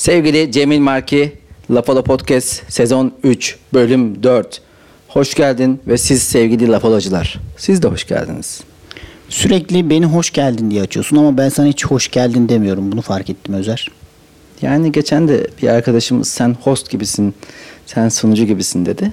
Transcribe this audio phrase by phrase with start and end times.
[0.00, 1.32] Sevgili Cemil Marki,
[1.70, 4.60] Lafala Podcast sezon 3 bölüm 4.
[5.08, 7.40] Hoş geldin ve siz sevgili Lafalacılar.
[7.56, 8.60] Siz de hoş geldiniz.
[9.28, 12.92] Sürekli beni hoş geldin diye açıyorsun ama ben sana hiç hoş geldin demiyorum.
[12.92, 13.88] Bunu fark ettim Özer.
[14.62, 17.34] Yani geçen de bir arkadaşımız sen host gibisin,
[17.86, 19.12] sen sunucu gibisin dedi.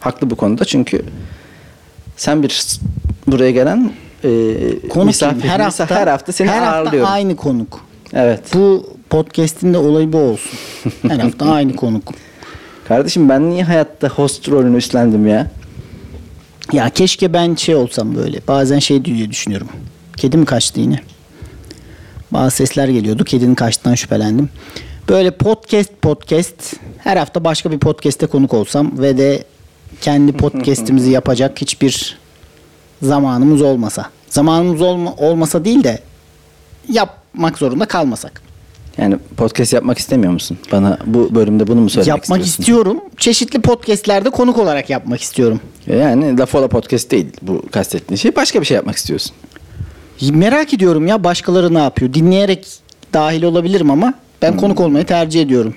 [0.00, 1.04] Haklı bu konuda çünkü
[2.16, 2.78] sen bir
[3.26, 3.92] buraya gelen
[4.24, 4.28] e,
[4.88, 7.10] Konuk misafir, her misafir- hafta her hafta seni her hafta ağırlıyorum.
[7.12, 7.80] aynı konuk.
[8.12, 8.40] Evet.
[8.54, 10.58] Bu podcast'in de olayı bu olsun.
[11.08, 12.12] Her hafta aynı konuk.
[12.88, 15.50] Kardeşim ben niye hayatta host rolünü üstlendim ya?
[16.72, 18.40] Ya keşke ben şey olsam böyle.
[18.48, 19.68] Bazen şey diye düşünüyorum.
[20.16, 21.00] Kedi mi kaçtı yine?
[22.32, 23.24] Bazı sesler geliyordu.
[23.24, 24.48] Kedinin kaçtığından şüphelendim.
[25.08, 29.44] Böyle podcast podcast her hafta başka bir podcast'te konuk olsam ve de
[30.00, 32.18] kendi podcast'imizi yapacak hiçbir
[33.02, 34.10] zamanımız olmasa.
[34.28, 35.98] Zamanımız olma, olmasa değil de
[36.88, 38.53] yapmak zorunda kalmasak.
[38.98, 40.58] Yani podcast yapmak istemiyor musun?
[40.72, 42.62] Bana bu bölümde bunu mu söylemek yapmak istiyorsun?
[42.62, 43.00] istiyorum.
[43.16, 45.60] Çeşitli podcast'lerde konuk olarak yapmak istiyorum.
[45.86, 48.36] Yani Lafola Podcast değil bu kastettiğin şey.
[48.36, 49.32] Başka bir şey yapmak istiyorsun.
[50.30, 52.14] Merak ediyorum ya başkaları ne yapıyor?
[52.14, 52.66] Dinleyerek
[53.12, 55.74] dahil olabilirim ama ben konuk olmayı tercih ediyorum.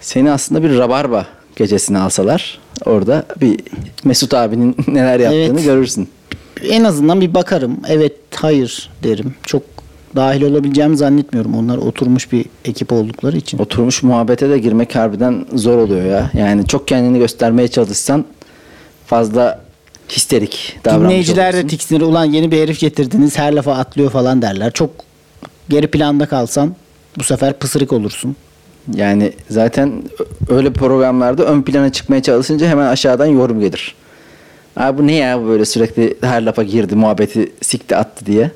[0.00, 3.60] Seni aslında bir rabarba gecesine alsalar orada bir
[4.04, 5.64] Mesut abinin neler yaptığını Evet.
[5.64, 6.08] görürsün.
[6.68, 7.76] En azından bir bakarım.
[7.88, 9.34] Evet, hayır derim.
[9.42, 9.62] Çok
[10.16, 11.54] dahil olabileceğimi zannetmiyorum.
[11.54, 13.58] Onlar oturmuş bir ekip oldukları için.
[13.58, 16.30] Oturmuş muhabbete de girmek harbiden zor oluyor ya.
[16.34, 18.24] Yani çok kendini göstermeye çalışsan
[19.06, 19.60] fazla
[20.10, 21.68] histerik davranmış Dinleyiciler de olursun.
[21.68, 22.00] tiksinir.
[22.00, 23.38] Ulan yeni bir herif getirdiniz.
[23.38, 24.72] Her lafa atlıyor falan derler.
[24.72, 24.90] Çok
[25.68, 26.74] geri planda kalsan
[27.18, 28.36] bu sefer pısırık olursun.
[28.94, 29.92] Yani zaten
[30.48, 33.94] öyle programlarda ön plana çıkmaya çalışınca hemen aşağıdan yorum gelir.
[34.76, 38.50] Abi bu ne ya bu böyle sürekli her lafa girdi muhabbeti sikti attı diye.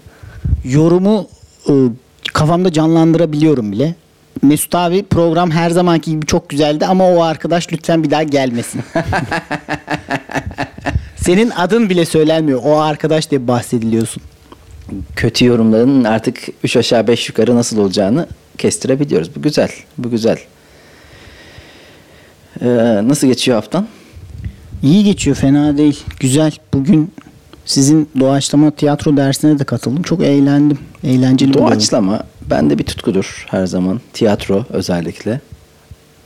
[0.65, 1.27] yorumu
[1.69, 1.73] e,
[2.33, 3.95] kafamda canlandırabiliyorum bile.
[4.43, 8.81] Mesut abi program her zamanki gibi çok güzeldi ama o arkadaş lütfen bir daha gelmesin.
[11.17, 12.61] Senin adın bile söylenmiyor.
[12.65, 14.23] O arkadaş diye bahsediliyorsun.
[15.17, 18.27] kötü yorumların artık 3 aşağı 5 yukarı nasıl olacağını
[18.59, 19.37] kestirebiliyoruz.
[19.37, 19.71] Bu güzel.
[19.99, 20.39] Bu güzel.
[22.61, 22.67] Ee,
[23.09, 23.87] nasıl geçiyor haftan?
[24.83, 26.05] İyi geçiyor fena değil.
[26.21, 26.53] Güzel.
[26.75, 27.13] Bugün
[27.65, 30.03] sizin doğaçlama tiyatro dersine de katıldım.
[30.03, 30.79] Çok eğlendim.
[31.05, 31.73] Eğlenceli buluyorum.
[31.75, 34.01] Doğaçlama bende bir tutkudur her zaman.
[34.13, 35.41] Tiyatro özellikle.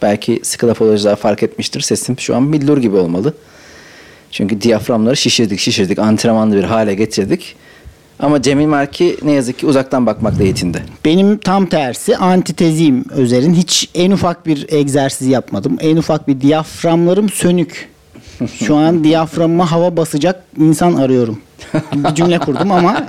[0.03, 1.81] Belki sıkı lafolojiler fark etmiştir.
[1.81, 3.35] Sesim şu an billur gibi olmalı.
[4.31, 5.99] Çünkü diyaframları şişirdik şişirdik.
[5.99, 7.57] Antrenmanlı bir hale getirdik.
[8.19, 10.83] Ama Cemil Marki ne yazık ki uzaktan bakmakla yetindi.
[11.05, 13.55] Benim tam tersi antiteziyim Özer'in.
[13.55, 15.77] Hiç en ufak bir egzersiz yapmadım.
[15.81, 17.89] En ufak bir diyaframlarım sönük.
[18.65, 21.39] Şu an diyaframıma hava basacak insan arıyorum.
[21.95, 23.07] Bir cümle kurdum ama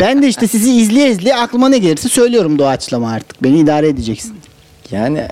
[0.00, 3.42] ben de işte sizi izleye izleye aklıma ne gelirse söylüyorum doğaçlama artık.
[3.42, 4.36] Beni idare edeceksin.
[4.90, 5.28] Yani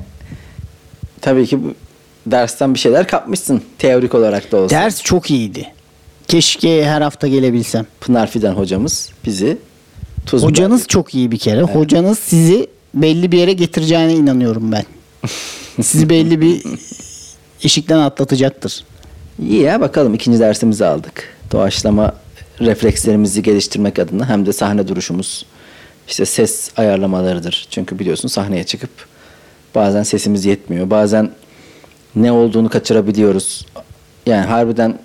[1.20, 1.74] tabii ki bu
[2.26, 4.76] dersten bir şeyler kapmışsın teorik olarak da olsa.
[4.76, 5.72] Ders çok iyiydi.
[6.28, 7.86] Keşke her hafta gelebilsem.
[8.00, 9.58] Pınar Fidan hocamız bizi
[10.26, 11.62] tuz Hocanız çok iyi bir kere.
[11.62, 14.84] Hocanız sizi belli bir yere getireceğine inanıyorum ben.
[15.82, 16.62] Sizi belli bir
[17.64, 18.84] eşikten atlatacaktır.
[19.40, 21.36] İyi ya bakalım ikinci dersimizi aldık.
[21.52, 22.12] Doğaçlama
[22.60, 25.46] reflekslerimizi geliştirmek adına hem de sahne duruşumuz
[26.08, 27.66] işte ses ayarlamalarıdır.
[27.70, 28.90] Çünkü biliyorsun sahneye çıkıp
[29.74, 30.90] bazen sesimiz yetmiyor.
[30.90, 31.30] Bazen
[32.16, 33.66] ne olduğunu kaçırabiliyoruz.
[34.26, 34.98] Yani harbiden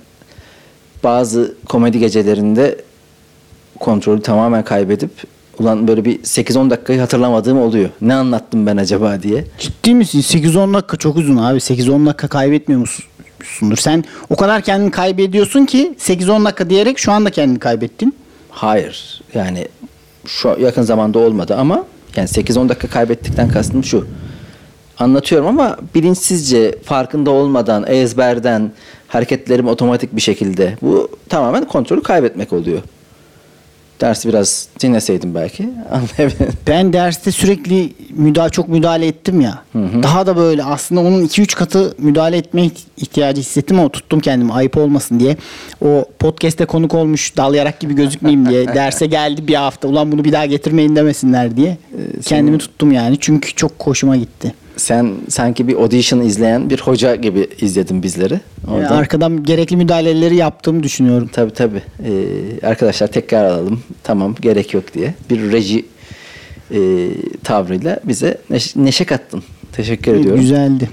[1.03, 2.81] bazı komedi gecelerinde
[3.79, 5.11] kontrolü tamamen kaybedip
[5.59, 7.89] ulan böyle bir 8-10 dakikayı hatırlamadığım oluyor.
[8.01, 9.45] Ne anlattım ben acaba diye.
[9.59, 10.19] Ciddi misin?
[10.19, 11.57] 8-10 dakika çok uzun abi.
[11.57, 13.07] 8-10 dakika kaybetmiyor
[13.39, 13.77] musundur?
[13.77, 18.15] Sen o kadar kendini kaybediyorsun ki 8-10 dakika diyerek şu anda kendini kaybettin.
[18.49, 19.21] Hayır.
[19.33, 19.67] Yani
[20.25, 21.85] şu yakın zamanda olmadı ama
[22.15, 24.07] yani 8-10 dakika kaybettikten kastım şu.
[24.99, 28.71] Anlatıyorum ama bilinçsizce, farkında olmadan, ezberden,
[29.07, 30.77] hareketlerim otomatik bir şekilde.
[30.81, 32.81] Bu tamamen kontrolü kaybetmek oluyor.
[34.01, 36.53] Dersi biraz dinleseydim belki anlayabilirim.
[36.67, 39.63] Ben derste sürekli müdahale, çok müdahale ettim ya.
[40.03, 44.77] Daha da böyle aslında onun 2-3 katı müdahale etme ihtiyacı hissettim ama tuttum kendimi ayıp
[44.77, 45.37] olmasın diye.
[45.81, 48.67] O podcast'te konuk olmuş dalayarak gibi gözükmeyeyim diye.
[48.75, 49.87] Derse geldi bir hafta.
[49.87, 51.77] Ulan bunu bir daha getirmeyin demesinler diye.
[52.25, 53.17] Kendimi tuttum yani.
[53.19, 54.55] Çünkü çok hoşuma gitti.
[54.77, 58.39] Sen sanki bir audition izleyen bir hoca gibi izledin bizleri.
[58.67, 58.95] Yani Orada.
[58.95, 61.29] arkadan gerekli müdahaleleri yaptığımı düşünüyorum.
[61.33, 61.81] Tabii tabii.
[62.05, 63.83] Ee, arkadaşlar tekrar alalım.
[64.03, 65.13] Tamam gerek yok diye.
[65.29, 65.85] Bir reji
[66.71, 67.09] e,
[67.43, 69.43] tavrıyla bize neş- neşe kattın.
[69.71, 70.41] Teşekkür ediyorum.
[70.41, 70.89] Güzeldi.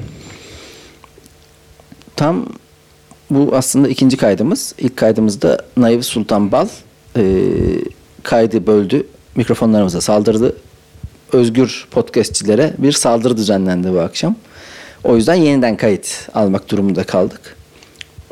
[2.17, 2.47] Tam
[3.31, 4.75] bu aslında ikinci kaydımız.
[4.79, 6.69] İlk kaydımızda Naif Sultan Bal
[7.17, 7.23] e,
[8.23, 9.07] kaydı böldü.
[9.37, 10.57] Mikrofonlarımıza saldırdı.
[11.33, 14.37] Özgür podcastçilere bir saldırı düzenlendi bu akşam.
[15.05, 17.57] O yüzden yeniden kayıt almak durumunda kaldık.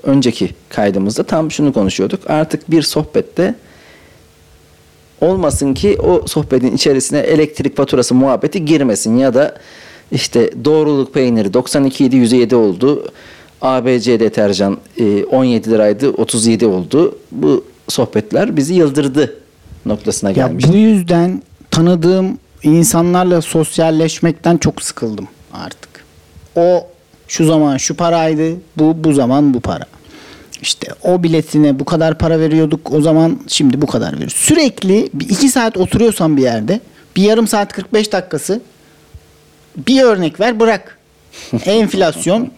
[0.02, 2.30] Önceki kaydımızda tam şunu konuşuyorduk.
[2.30, 3.54] Artık bir sohbette
[5.20, 9.54] olmasın ki o sohbetin içerisine elektrik faturası muhabbeti girmesin ya da
[10.12, 13.08] işte doğruluk peyniri 92 idi 107 oldu.
[13.62, 17.18] ABC deterjan e, 17 liraydı 37 oldu.
[17.32, 19.36] Bu sohbetler bizi yıldırdı
[19.86, 20.68] noktasına Ya gelmiş.
[20.68, 26.04] bu yüzden tanıdığım insanlarla sosyalleşmekten çok sıkıldım artık.
[26.56, 26.86] O
[27.28, 29.84] şu zaman şu paraydı, bu bu zaman bu para.
[30.62, 34.34] İşte o biletine bu kadar para veriyorduk, o zaman şimdi bu kadar veriyoruz.
[34.34, 36.80] Sürekli bir iki saat oturuyorsan bir yerde,
[37.16, 38.60] bir yarım saat 45 dakikası
[39.76, 40.98] bir örnek ver bırak.
[41.64, 42.50] Enflasyon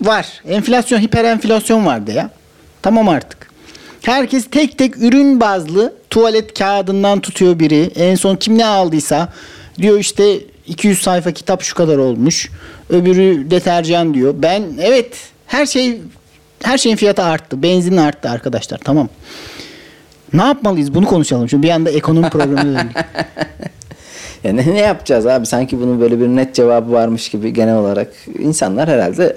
[0.00, 0.42] var.
[0.48, 2.30] Enflasyon, hiperenflasyon vardı ya.
[2.82, 3.53] Tamam artık.
[4.04, 7.90] Herkes tek tek ürün bazlı tuvalet kağıdından tutuyor biri.
[7.96, 9.28] En son kim ne aldıysa
[9.78, 12.50] diyor işte 200 sayfa kitap şu kadar olmuş.
[12.90, 14.34] Öbürü deterjan diyor.
[14.38, 15.16] Ben evet
[15.46, 16.00] her şey
[16.62, 17.62] her şeyin fiyatı arttı.
[17.62, 18.78] Benzin arttı arkadaşlar.
[18.78, 19.08] Tamam.
[20.32, 20.94] Ne yapmalıyız?
[20.94, 21.48] Bunu konuşalım.
[21.48, 22.96] Şimdi bir anda ekonomi programına döndük.
[24.44, 25.46] Ya ne, ne yapacağız abi?
[25.46, 29.36] Sanki bunun böyle bir net cevabı varmış gibi genel olarak insanlar herhalde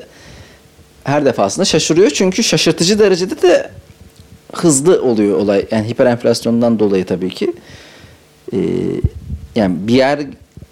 [1.03, 2.09] her defasında şaşırıyor.
[2.09, 3.69] Çünkü şaşırtıcı derecede de
[4.53, 5.65] hızlı oluyor olay.
[5.71, 7.53] Yani hiperenflasyondan dolayı tabii ki.
[8.53, 8.57] Ee,
[9.55, 10.19] yani bir yer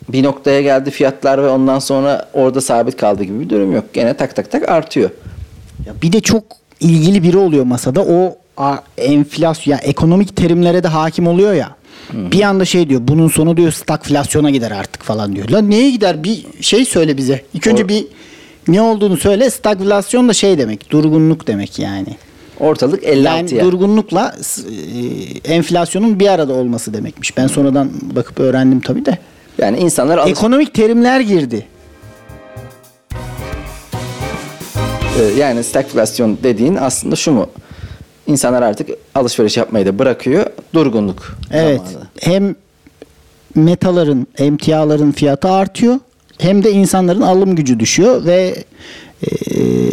[0.10, 3.94] bir noktaya geldi fiyatlar ve ondan sonra orada sabit kaldı gibi bir durum yok.
[3.94, 5.10] Gene tak tak tak artıyor.
[5.86, 6.44] Ya bir de çok
[6.80, 8.02] ilgili biri oluyor masada.
[8.04, 8.38] O
[8.98, 11.76] enflasyon ya ekonomik terimlere de hakim oluyor ya.
[12.14, 13.02] Bir anda şey diyor.
[13.04, 15.50] Bunun sonu diyor stagflasyona gider artık falan diyor.
[15.50, 16.24] Lan neye gider?
[16.24, 17.42] Bir şey söyle bize.
[17.54, 18.06] İlk önce O- bir
[18.68, 19.50] ne olduğunu söyle.
[19.50, 20.92] Stagflasyon da şey demek.
[20.92, 22.16] Durgunluk demek yani.
[22.60, 23.16] Ortalık Yani
[23.50, 23.66] 56'ya.
[23.66, 24.36] durgunlukla
[25.46, 27.38] e, enflasyonun bir arada olması demekmiş.
[27.38, 29.18] Ben sonradan bakıp öğrendim tabii de.
[29.58, 31.66] yani insanlar alış- Ekonomik terimler girdi.
[35.20, 37.48] Ee, yani stagflasyon dediğin aslında şu mu?
[38.28, 40.46] İnsanlar artık alışveriş yapmayı da bırakıyor.
[40.74, 41.82] Durgunluk Evet.
[41.92, 42.08] zamanı.
[42.22, 42.56] Hem
[43.56, 46.00] metaların, emtiaların fiyatı artıyor
[46.38, 48.56] hem de insanların alım gücü düşüyor ve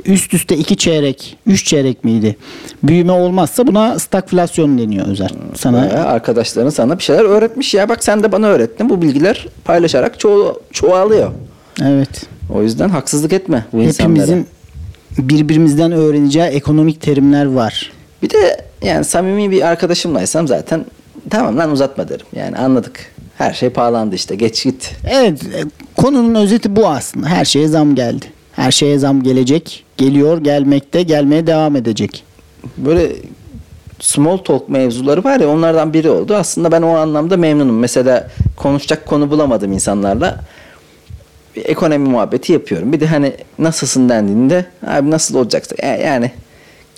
[0.07, 2.37] üst üste iki çeyrek, üç çeyrek miydi?
[2.83, 5.31] Büyüme olmazsa buna stagflasyon deniyor Özer.
[5.55, 7.89] Sana Bayağı arkadaşların sana bir şeyler öğretmiş ya.
[7.89, 8.89] Bak sen de bana öğrettin.
[8.89, 11.31] Bu bilgiler paylaşarak ço- çoğalıyor.
[11.83, 12.27] evet.
[12.55, 14.23] O yüzden haksızlık etme bu insanlara.
[14.23, 14.47] Hepimizin
[15.19, 17.93] birbirimizden öğreneceği ekonomik terimler var.
[18.23, 20.85] Bir de yani samimi bir arkadaşımlaysam zaten
[21.31, 22.27] tamam lan uzatma derim.
[22.37, 23.13] Yani anladık.
[23.39, 24.35] Her şey pahalandı işte.
[24.35, 24.91] Geç git.
[25.11, 25.63] Evet, e,
[25.97, 27.29] konunun özeti bu aslında.
[27.29, 28.27] Her şeye zam geldi.
[28.63, 32.25] Her şeye zam gelecek, geliyor, gelmekte, gelmeye devam edecek.
[32.77, 33.13] böyle
[34.01, 36.35] small talk mevzuları var ya onlardan biri oldu.
[36.35, 37.79] Aslında ben o anlamda memnunum.
[37.79, 40.41] Mesela konuşacak konu bulamadım insanlarla.
[41.57, 42.93] Bir ekonomi muhabbeti yapıyorum.
[42.93, 46.31] Bir de hani nasılsın dendiğinde abi nasıl olacaksa ya- yani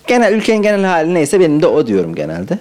[0.07, 2.59] genel ülkenin genel hali neyse benim de o diyorum genelde.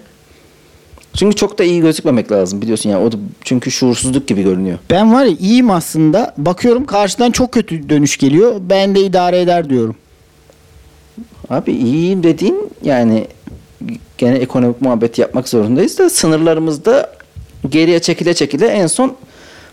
[1.16, 4.78] Çünkü çok da iyi gözükmemek lazım biliyorsun yani o da çünkü şuursuzluk gibi görünüyor.
[4.90, 6.34] Ben var ya iyiyim aslında.
[6.38, 8.54] Bakıyorum karşıdan çok kötü dönüş geliyor.
[8.60, 9.96] Ben de idare eder diyorum.
[11.50, 13.26] Abi iyiyim dediğin yani
[14.18, 17.12] gene ekonomik muhabbet yapmak zorundayız da sınırlarımızda
[17.68, 19.16] geriye çekile çekile en son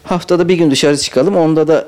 [0.03, 1.36] haftada bir gün dışarı çıkalım.
[1.36, 1.88] Onda da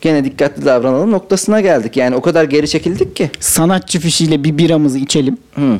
[0.00, 1.96] gene dikkatli davranalım noktasına geldik.
[1.96, 3.30] Yani o kadar geri çekildik ki.
[3.40, 5.38] Sanatçı fişiyle bir biramızı içelim.
[5.54, 5.78] Hı.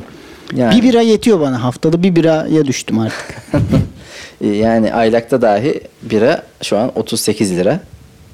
[0.55, 1.63] Yani, Bir bira yetiyor bana.
[1.63, 3.35] Haftada bir biraya düştüm artık.
[4.41, 7.79] yani aylakta dahi bira şu an 38 lira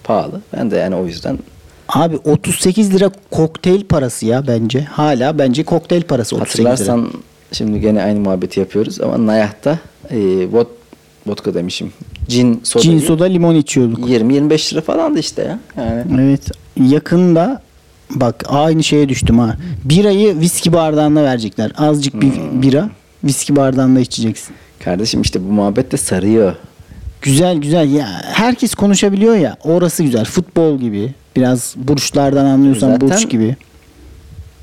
[0.03, 0.41] pahalı.
[0.57, 1.39] Ben de yani o yüzden
[1.87, 4.81] Abi 38 lira kokteyl parası ya bence.
[4.81, 6.71] Hala bence kokteyl parası 38 lira.
[6.71, 7.11] hatırlarsan
[7.51, 10.17] şimdi gene aynı muhabbeti yapıyoruz ama Nayah'ta e,
[10.51, 10.67] vod,
[11.27, 11.93] vodka demişim.
[12.27, 12.83] Cin soda.
[12.83, 14.09] Cin soda limon içiyorduk.
[14.09, 15.59] 20-25 lira falandı işte ya.
[15.77, 16.41] Yani Evet.
[16.77, 17.61] Yakında
[18.11, 19.57] bak aynı şeye düştüm ha.
[19.85, 21.71] Birayı viski bardağında verecekler.
[21.77, 22.61] Azıcık bir Hmm.
[22.61, 22.89] bira
[23.23, 24.55] viski bardağında içeceksin.
[24.83, 26.55] Kardeşim işte bu muhabbet de sarıyor.
[27.21, 33.29] Güzel güzel ya herkes konuşabiliyor ya orası güzel futbol gibi biraz burçlardan anlıyorsan Zaten- burç
[33.29, 33.55] gibi.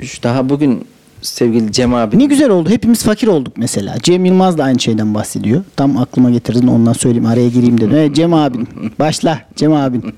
[0.02, 0.84] Şu daha bugün
[1.22, 3.94] sevgili Cem abi Ne güzel oldu hepimiz fakir olduk mesela.
[4.02, 5.64] Cem Yılmaz da aynı şeyden bahsediyor.
[5.76, 7.90] Tam aklıma getirdin ondan söyleyeyim araya gireyim dedim.
[7.96, 10.04] Evet, Cem abin başla Cem abin.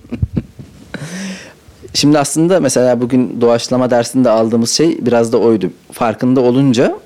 [1.99, 5.71] Şimdi aslında mesela bugün doğaçlama dersinde aldığımız şey biraz da oydu.
[5.93, 6.99] Farkında olunca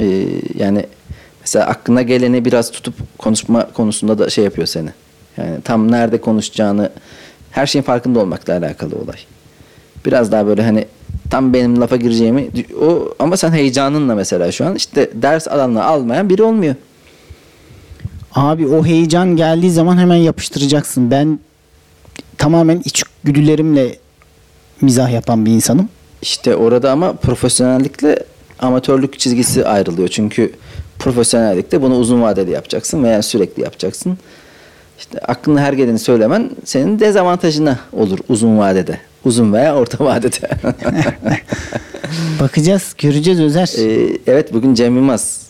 [0.00, 0.06] e,
[0.54, 0.86] yani
[1.40, 4.90] mesela aklına geleni biraz tutup konuşma konusunda da şey yapıyor seni.
[5.36, 6.90] Yani tam nerede konuşacağını
[7.50, 9.16] her şeyin farkında olmakla alakalı olay.
[10.06, 10.86] Biraz daha böyle hani
[11.30, 12.48] tam benim lafa gireceğimi
[12.80, 16.74] o ama sen heyecanınla mesela şu an işte ders alanına almayan biri olmuyor.
[18.34, 21.10] Abi o heyecan geldiği zaman hemen yapıştıracaksın.
[21.10, 21.38] Ben
[22.38, 23.96] tamamen içgüdülerimle
[24.80, 25.88] mizah yapan bir insanım.
[26.22, 28.18] İşte orada ama profesyonellikle
[28.58, 30.08] amatörlük çizgisi ayrılıyor.
[30.08, 30.52] Çünkü
[30.98, 34.18] profesyonellikte bunu uzun vadeli yapacaksın veya sürekli yapacaksın.
[34.98, 38.98] İşte aklına her geleni söylemen senin dezavantajına olur uzun vadede.
[39.24, 40.50] Uzun veya orta vadede.
[42.40, 43.72] Bakacağız, göreceğiz Özer.
[43.78, 45.46] Ee, evet bugün Cem Yılmaz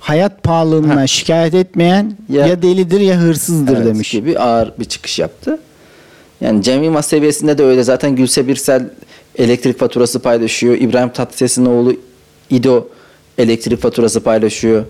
[0.00, 4.10] Hayat pahalılığına şikayet etmeyen ya, Ya- delidir ya hırsızdır evet, demiş.
[4.10, 5.58] gibi ağır bir çıkış yaptı.
[6.40, 7.82] Yani Cem Yılmaz seviyesinde de öyle.
[7.82, 8.90] Zaten Gülse Birsel
[9.36, 10.74] elektrik faturası paylaşıyor.
[10.78, 11.96] İbrahim Tatlıses'in oğlu
[12.50, 12.88] İdo
[13.38, 14.84] elektrik faturası paylaşıyor.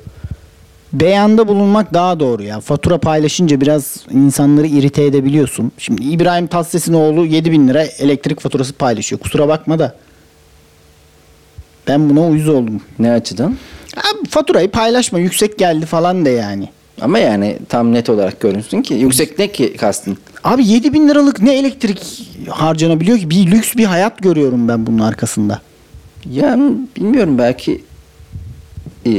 [0.93, 2.61] Beyanda bulunmak daha doğru ya.
[2.61, 5.73] Fatura paylaşınca biraz insanları irite edebiliyorsun.
[5.79, 9.21] Şimdi İbrahim Tatlıses'in oğlu 7 bin lira elektrik faturası paylaşıyor.
[9.21, 9.97] Kusura bakma da.
[11.89, 12.81] Ben buna uyuz oldum.
[12.99, 13.57] Ne açıdan?
[13.97, 16.69] Abi faturayı paylaşma yüksek geldi falan de yani.
[17.01, 20.19] Ama yani tam net olarak görünsün ki yüksek ne ki kastın?
[20.45, 23.31] Abi 7 bin liralık ne elektrik harcanabiliyor ki?
[23.31, 25.61] Bir lüks bir hayat görüyorum ben bunun arkasında.
[26.31, 27.85] Yani bilmiyorum belki
[29.05, 29.13] eee,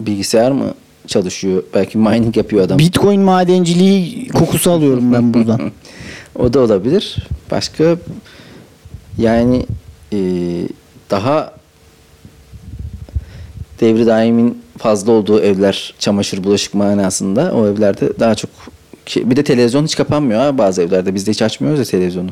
[0.00, 0.74] bilgisayar mı
[1.06, 1.62] çalışıyor?
[1.74, 2.78] Belki mining yapıyor adam.
[2.78, 5.60] Bitcoin madenciliği kokusu alıyorum ben buradan.
[6.38, 7.16] O da olabilir.
[7.50, 7.96] Başka
[9.18, 9.66] yani
[10.12, 10.68] eee,
[11.10, 11.52] daha
[13.80, 18.50] devri daimin fazla olduğu evler çamaşır bulaşık manasında o evlerde daha çok
[19.16, 22.30] bir de televizyon hiç kapanmıyor ha bazı evlerde biz de hiç açmıyoruz ya televizyonu.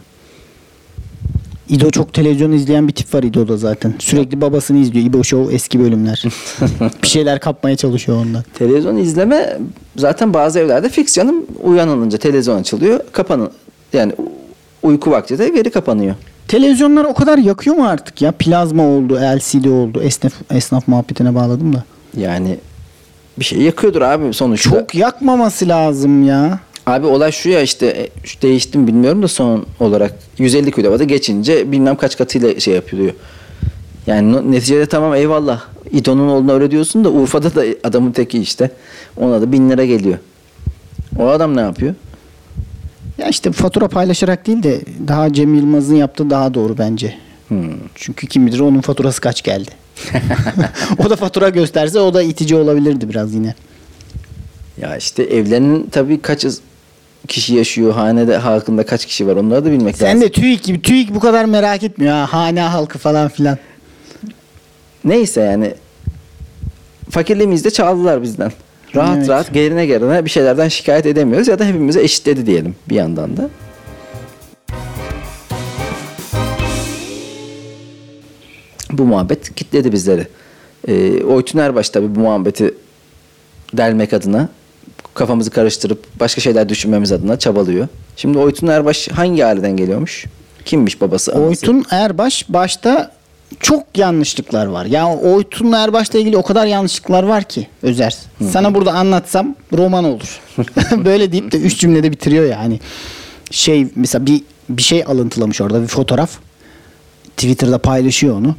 [1.69, 3.95] İdo çok televizyon izleyen bir tip var İdo'da zaten.
[3.99, 5.07] Sürekli babasını izliyor.
[5.07, 6.25] İbo Show eski bölümler.
[7.03, 8.45] bir şeyler kapmaya çalışıyor ondan.
[8.59, 9.59] Televizyon izleme
[9.97, 13.51] zaten bazı evlerde fix canım uyanılınca televizyon açılıyor kapanın
[13.93, 14.13] yani
[14.83, 16.15] uyku vakti de geri kapanıyor.
[16.49, 18.33] Televizyonlar o kadar yakıyor mu artık ya?
[18.33, 20.03] Plazma oldu, LCD oldu.
[20.03, 21.85] Esnaf, esnaf muhabbetine bağladım da.
[22.17, 22.59] Yani
[23.39, 24.71] bir şey yakıyordur abi sonuçta.
[24.71, 26.61] Çok yakmaması lazım ya.
[26.87, 31.73] Abi olay şu ya işte e, şu değiştim bilmiyorum da son olarak 150 kilovatı geçince
[31.73, 33.13] bilmem kaç katıyla şey yapılıyor.
[34.07, 35.65] Yani neticede tamam eyvallah.
[35.91, 38.71] İdo'nun oğluna öyle diyorsun da Urfa'da da adamın teki işte.
[39.17, 40.19] Ona da bin lira geliyor.
[41.19, 41.95] O adam ne yapıyor?
[43.19, 47.15] Ya işte fatura paylaşarak değil de daha Cem Yılmaz'ın yaptığı daha doğru bence.
[47.49, 47.71] Hmm.
[47.95, 49.71] Çünkü kim bilir onun faturası kaç geldi.
[51.07, 53.55] o da fatura gösterse o da itici olabilirdi biraz yine.
[54.81, 56.47] Ya işte evlerinin tabii kaç
[57.29, 60.21] kişi yaşıyor, hanede halkında kaç kişi var onları da bilmek Sen lazım.
[60.21, 62.27] de TÜİK gibi TÜİK bu kadar merak etmiyor ha.
[62.33, 63.59] Hane halkı falan filan.
[65.05, 65.75] Neyse yani
[67.11, 68.53] fakirliğimizi de çaldılar bizden.
[68.95, 69.29] Rahat Evet.
[69.29, 73.49] rahat gelene gelene bir şeylerden şikayet edemiyoruz ya da hepimize eşitledi diyelim bir yandan da.
[78.99, 80.27] Bu muhabbet kitledi bizleri.
[80.89, 82.75] Ee, Oytun Erbaş tabii bu muhabbeti
[83.73, 84.49] delmek adına
[85.15, 87.89] kafamızı karıştırıp başka şeyler düşünmemiz adına çabalıyor.
[88.17, 90.27] Şimdi Oytun Erbaş hangi aileden geliyormuş?
[90.65, 91.33] Kimmiş babası?
[91.33, 91.47] anası?
[91.47, 93.13] Oytun Erbaş başta
[93.61, 94.85] çok yanlışlıklar var.
[94.87, 98.17] Ya Oytun Erbaş'la ilgili o kadar yanlışlıklar var ki Özer.
[98.51, 100.41] Sana burada anlatsam roman olur.
[101.05, 102.81] Böyle deyip de üç cümlede bitiriyor yani.
[103.51, 106.31] Şey mesela bir bir şey alıntılamış orada bir fotoğraf.
[107.37, 108.55] Twitter'da paylaşıyor onu.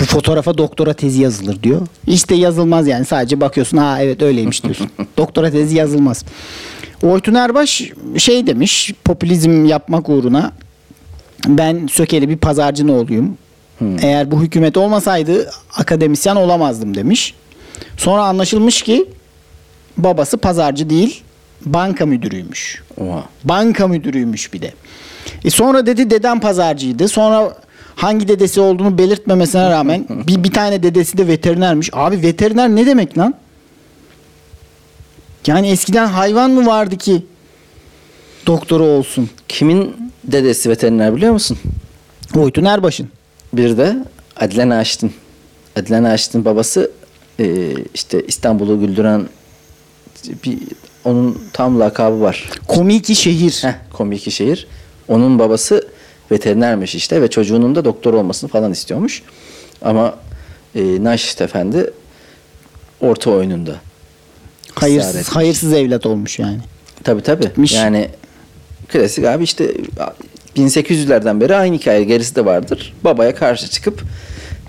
[0.00, 1.80] Bu fotoğrafa doktora tezi yazılır diyor.
[2.06, 4.90] İşte yazılmaz yani sadece bakıyorsun ha evet öyleymiş diyorsun.
[5.16, 6.24] doktora tezi yazılmaz.
[7.02, 7.82] Oytun Erbaş
[8.16, 10.52] şey demiş popülizm yapmak uğruna
[11.46, 13.38] ben Sökeli bir pazarcının oğluyum.
[14.02, 17.34] Eğer bu hükümet olmasaydı akademisyen olamazdım demiş.
[17.96, 19.06] Sonra anlaşılmış ki
[19.96, 21.22] babası pazarcı değil
[21.66, 22.82] banka müdürüymüş.
[23.00, 23.24] Oha.
[23.44, 24.72] Banka müdürüymüş bir de.
[25.44, 27.08] E sonra dedi dedem pazarcıydı.
[27.08, 27.54] Sonra
[27.98, 31.90] hangi dedesi olduğunu belirtmemesine rağmen bir, bir tane dedesi de veterinermiş.
[31.92, 33.34] Abi veteriner ne demek lan?
[35.46, 37.26] Yani eskiden hayvan mı vardı ki
[38.46, 39.30] doktoru olsun?
[39.48, 41.58] Kimin dedesi veteriner biliyor musun?
[42.36, 43.08] Oytun Erbaş'ın.
[43.52, 43.96] Bir de
[44.36, 45.12] Adile Naşit'in.
[45.76, 46.90] Adile Naşit'in babası
[47.40, 49.28] e, işte İstanbul'u güldüren
[50.44, 50.58] bir
[51.04, 52.50] onun tam lakabı var.
[52.68, 53.58] Komiki şehir.
[53.62, 54.66] Heh, komik şehir.
[55.08, 55.88] Onun babası
[56.30, 59.22] veterinermiş işte ve çocuğunun da doktor olmasını falan istiyormuş.
[59.82, 60.14] Ama
[60.74, 61.90] e, Naşit Efendi
[63.00, 63.74] orta oyununda.
[64.74, 66.58] Hayırsız, hayırsız evlat olmuş yani.
[67.04, 67.44] Tabii tabii.
[67.44, 67.72] Etmiş.
[67.74, 68.08] Yani
[68.88, 69.70] klasik abi işte
[70.56, 72.94] 1800'lerden beri aynı hikaye gerisi de vardır.
[73.04, 74.02] Babaya karşı çıkıp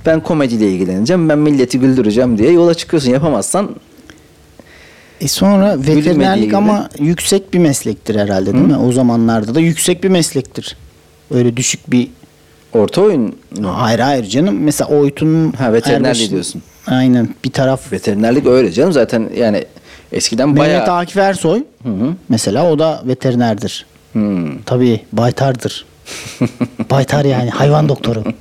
[0.06, 3.12] ben komediyle ilgileneceğim, ben milleti güldüreceğim diye yola çıkıyorsun.
[3.12, 3.76] Yapamazsan
[5.22, 6.58] E sonra veterinerlik gibi.
[6.58, 8.78] ama yüksek bir meslektir herhalde değil mi?
[8.78, 10.78] O zamanlarda da yüksek bir meslektir.
[11.32, 12.08] Öyle düşük bir
[12.74, 13.34] orta oyun mu?
[13.76, 14.60] Hayır hayır canım.
[14.64, 16.62] Mesela Oytun Ha, veterinerliği Erbaş'ın- diyorsun.
[16.88, 17.92] Aynen bir taraf.
[17.94, 19.66] Veterinerlik öyle canım zaten yani
[20.12, 20.74] Eskiden bayağı...
[20.74, 22.14] Mehmet Akif Ersoy Hı hı.
[22.30, 23.86] mesela o da veterinerdir.
[24.66, 25.86] Tabii baytardır.
[26.92, 28.24] Baytar yani hayvan doktoru.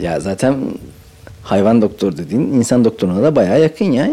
[0.00, 0.54] Ya zaten
[1.42, 4.08] hayvan doktor dediğin insan doktoruna da bayağı yakın ya.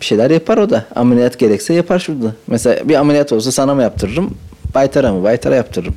[0.00, 0.84] Bir şeyler yapar o da.
[0.94, 2.32] Ameliyat gerekse yapar şurada.
[2.46, 4.34] Mesela bir ameliyat olsa sana mı yaptırırım?
[4.74, 5.22] Baytara mı?
[5.22, 5.94] Baytara yaptırırım.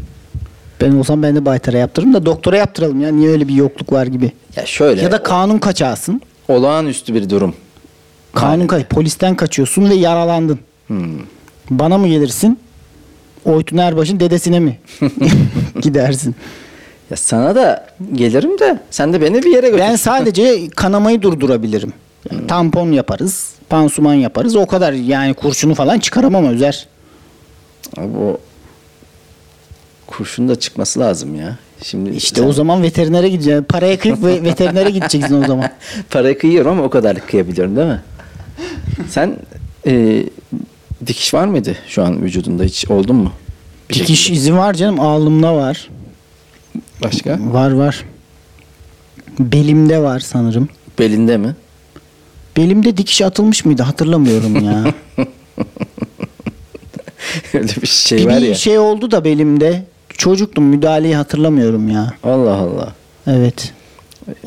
[0.81, 3.11] ben olsam ben de baytara yaptırırım da doktora yaptıralım ya.
[3.11, 4.31] Niye öyle bir yokluk var gibi.
[4.55, 5.01] Ya şöyle.
[5.01, 6.21] Ya da kanun kaçağısın.
[6.47, 7.55] olağanüstü bir durum.
[8.33, 10.59] Kanun kaç polisten kaçıyorsun ve yaralandın.
[10.87, 11.19] Hmm.
[11.69, 12.59] Bana mı gelirsin?
[13.45, 14.79] Oytun Erbaş'ın dedesine mi
[15.81, 16.35] gidersin?
[17.11, 19.79] Ya sana da gelirim de sen de beni bir yere götür.
[19.79, 21.93] Ben sadece kanamayı durdurabilirim.
[22.31, 24.55] Yani tampon yaparız, pansuman yaparız.
[24.55, 26.87] O kadar yani kurşunu falan çıkaramam Özer.
[27.99, 28.37] O
[30.17, 31.57] kurşun da çıkması lazım ya.
[31.83, 33.63] Şimdi İşte sen o zaman veterinere gideceksin.
[33.63, 35.69] Paraya kıyıp ve veterinere gideceksin o zaman.
[36.09, 38.01] parayı kıyıyorum ama o kadarlık kıyabiliyorum değil mi?
[39.09, 39.37] sen
[39.87, 40.23] e,
[41.07, 43.31] dikiş var mıydı şu an vücudunda hiç oldun mu?
[43.89, 44.37] Bir Dikiş şekilde.
[44.37, 44.99] izi var canım.
[44.99, 45.89] Alnımda var.
[47.03, 47.37] Başka?
[47.41, 48.05] Var var.
[49.39, 50.69] Belimde var sanırım.
[50.99, 51.55] Belinde mi?
[52.57, 54.93] Belimde dikiş atılmış mıydı hatırlamıyorum ya.
[57.53, 58.55] Öyle bir şey bir var bir ya.
[58.55, 59.83] şey oldu da belimde.
[60.17, 62.13] Çocuktum müdahaleyi hatırlamıyorum ya.
[62.23, 62.93] Allah Allah.
[63.27, 63.73] Evet.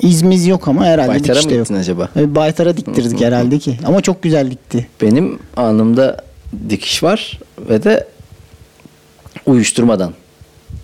[0.03, 1.67] İzmiz yok ama herhalde Baytara dikiş de yok.
[1.67, 2.09] gittin acaba?
[2.17, 3.79] Evet, baytara diktirdik herhalde ki.
[3.87, 4.89] Ama çok güzel dikti.
[5.03, 6.17] Benim alnımda
[6.69, 7.39] dikiş var
[7.71, 8.07] ve de
[9.47, 10.13] uyuşturmadan.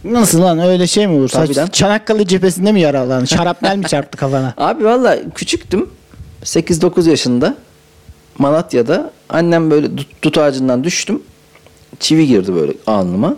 [0.04, 1.28] Nasıl lan öyle şey mi olur?
[1.28, 1.72] Tabii Saç-.
[1.74, 3.24] Çanakkale cephesinde mi yaralandın?
[3.24, 4.54] Şarapnel mi çarptı kafana?
[4.56, 5.90] Abi valla küçüktüm.
[6.44, 7.54] 8-9 yaşında
[8.38, 11.22] Malatya'da annem böyle dut, dut ağacından düştüm.
[12.00, 13.36] Çivi girdi böyle alnıma.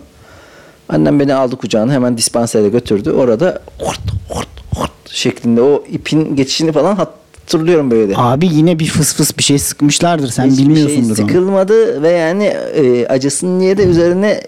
[0.89, 3.11] Annem beni aldı kucağına hemen dispansere götürdü.
[3.11, 8.13] Orada hort hort hort şeklinde o ipin geçişini falan hatırlıyorum böyle.
[8.17, 10.27] Abi yine bir fıs fıs bir şey sıkmışlardır.
[10.27, 11.29] Sen Hiçbir bilmiyorsundur şey onu.
[11.31, 12.43] sıkılmadı ve yani
[12.75, 14.41] e, acısın niye de üzerine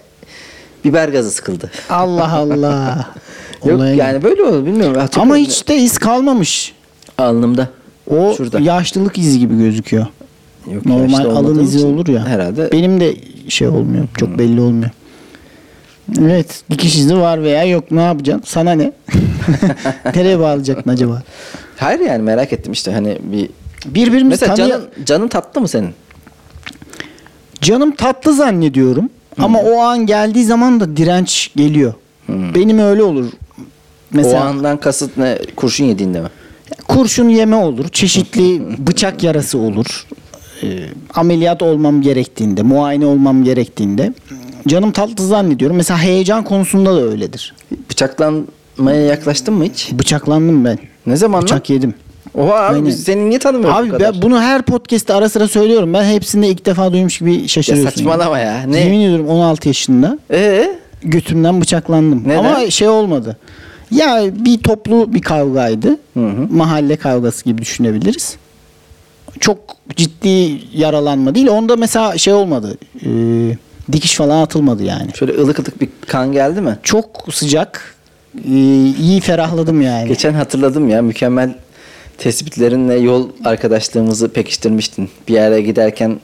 [0.84, 1.70] biber gazı sıkıldı.
[1.90, 3.06] Allah Allah.
[3.64, 5.02] Yok Olaya yani böyle oldu bilmiyorum.
[5.16, 6.72] Ama hiç de iz kalmamış.
[7.18, 7.68] alnımda.
[8.10, 8.60] O Şurada.
[8.60, 10.06] yaşlılık izi gibi gözüküyor.
[10.72, 12.26] Yok, Normal alın izi için olur ya.
[12.26, 13.16] Herhalde Benim de
[13.48, 14.04] şey olmuyor.
[14.18, 14.90] Çok belli olmuyor.
[16.20, 16.62] Evet.
[16.70, 17.90] Dikiş izi var veya yok.
[17.90, 18.44] Ne yapacaksın?
[18.46, 18.92] Sana ne?
[20.14, 21.22] Nereye bağlayacaktın acaba?
[21.76, 23.48] Hayır yani merak ettim işte hani bir
[23.86, 25.90] Birbirimizi Mesela tanıya- canın, canın tatlı mı senin?
[27.60, 29.08] Canım tatlı zannediyorum.
[29.38, 31.94] Ama o an geldiği zaman da direnç geliyor.
[32.28, 33.26] Benim öyle olur.
[34.12, 35.38] Mesela O andan kasıt ne?
[35.56, 36.28] Kurşun yediğinde mi?
[36.88, 37.88] kurşun yeme olur.
[37.88, 40.06] Çeşitli bıçak yarası olur.
[40.62, 40.66] Ee,
[41.14, 44.12] ameliyat olmam gerektiğinde, muayene olmam gerektiğinde
[44.68, 45.76] canım tatlı zannediyorum.
[45.76, 47.54] Mesela heyecan konusunda da öyledir.
[47.90, 49.92] Bıçaklanmaya yaklaştın mı hiç?
[49.92, 50.78] Bıçaklandım ben.
[51.06, 51.42] Ne zaman lan?
[51.42, 51.94] Bıçak yedim.
[52.34, 52.86] Oha abi Aynen.
[52.86, 54.14] biz seni niye tanımıyoruz bu Abi kadar?
[54.14, 55.94] ben bunu her podcast'te ara sıra söylüyorum.
[55.94, 57.90] Ben hepsinde ilk defa duymuş gibi ya şaşırıyorsun.
[57.90, 58.62] saçmalama ya.
[58.62, 58.80] Ne?
[58.80, 60.78] Yemin ediyorum 16 yaşında Ee?
[61.02, 62.22] götümden bıçaklandım.
[62.28, 62.38] Neden?
[62.44, 63.36] Ama şey olmadı.
[63.90, 65.88] Ya bir toplu bir kavgaydı.
[65.88, 66.46] Hı hı.
[66.50, 68.36] Mahalle kavgası gibi düşünebiliriz.
[69.40, 69.58] Çok
[69.96, 71.48] ciddi yaralanma değil.
[71.48, 72.78] Onda mesela şey olmadı.
[73.06, 73.08] Ee,
[73.92, 75.10] dikiş falan atılmadı yani.
[75.18, 76.78] Şöyle ılık ılık bir kan geldi mi?
[76.82, 77.94] Çok sıcak.
[78.48, 78.50] Ee,
[79.00, 80.08] iyi ferahladım yani.
[80.08, 81.54] Geçen hatırladım ya mükemmel
[82.18, 85.08] tespitlerinle yol arkadaşlığımızı pekiştirmiştin.
[85.28, 86.20] Bir yere giderken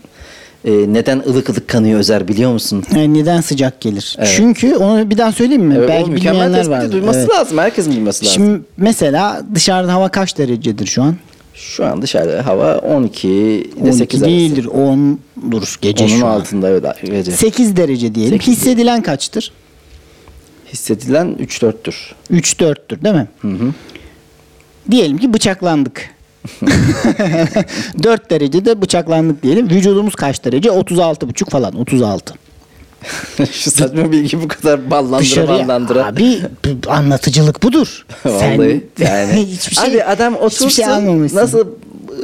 [0.65, 2.85] e, neden ılık ılık kanıyor Özer biliyor musun?
[2.95, 4.17] Yani neden sıcak gelir?
[4.19, 4.33] Evet.
[4.37, 5.75] Çünkü onu bir daha söyleyeyim mi?
[5.79, 6.93] Evet, Belki bilmeyenler vardır.
[6.93, 7.31] duyması Evet.
[7.31, 7.59] lazım.
[7.59, 8.35] Herkesin duyması lazım.
[8.43, 11.17] Şimdi mesela dışarıda hava kaç derecedir şu an?
[11.57, 14.33] Şu an dışarıda hava 12 ile 12 8 arası.
[14.37, 14.64] değildir.
[14.64, 16.31] 10'dur gece Onun şu an.
[16.40, 17.31] altında evet gece.
[17.31, 18.33] 8 derece diyelim.
[18.40, 18.57] Sekiz.
[18.57, 19.53] Hissedilen kaçtır?
[20.73, 21.95] Hissedilen 3-4'tür.
[22.33, 23.29] 3-4'tür değil mi?
[23.40, 23.73] Hı hı.
[24.90, 26.11] Diyelim ki bıçaklandık.
[28.03, 29.71] 4 derecede bıçaklandık diyelim.
[29.71, 30.69] Vücudumuz kaç derece?
[30.69, 31.75] 36,5 falan.
[31.81, 32.35] 36.
[33.53, 36.07] Şu saçma bilgi bu kadar ballandıra Dışarıya ballandıra.
[36.07, 36.41] abi
[36.89, 38.07] anlatıcılık budur.
[38.25, 39.47] Vallahi yani.
[39.47, 40.87] hiçbir şey, Abi adam hiçbir otursun şey
[41.35, 41.67] nasıl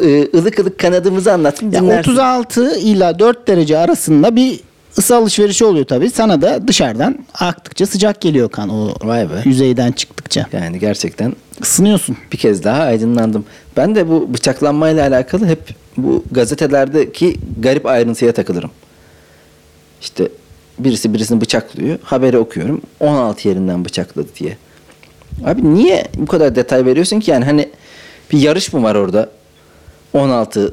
[0.03, 2.11] e, ılık ılık kanadımızı anlatsın dinlersin.
[2.11, 4.61] 36 ila 4 derece arasında bir
[4.99, 6.11] ısı alışverişi oluyor tabii.
[6.11, 9.43] Sana da dışarıdan aktıkça sıcak geliyor kan o Vay be.
[9.45, 10.47] yüzeyden çıktıkça.
[10.53, 12.17] Yani gerçekten Isınıyorsun.
[12.33, 13.45] bir kez daha aydınlandım.
[13.77, 18.71] Ben de bu bıçaklanmayla alakalı hep bu gazetelerdeki garip ayrıntıya takılırım.
[20.01, 20.29] İşte
[20.85, 21.99] birisi birisini bıçaklıyor.
[22.03, 22.81] Haberi okuyorum.
[23.01, 24.57] 16 yerinden bıçakladı diye.
[25.45, 27.31] Abi niye bu kadar detay veriyorsun ki?
[27.31, 27.69] Yani hani
[28.33, 29.31] bir yarış mı var orada?
[30.13, 30.73] 16,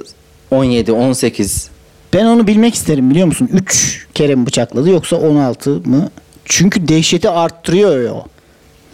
[0.51, 1.69] 17, 18.
[2.13, 3.49] Ben onu bilmek isterim biliyor musun?
[3.53, 6.09] 3 kere mi bıçakladı yoksa 16 mı?
[6.45, 8.25] Çünkü dehşeti arttırıyor o.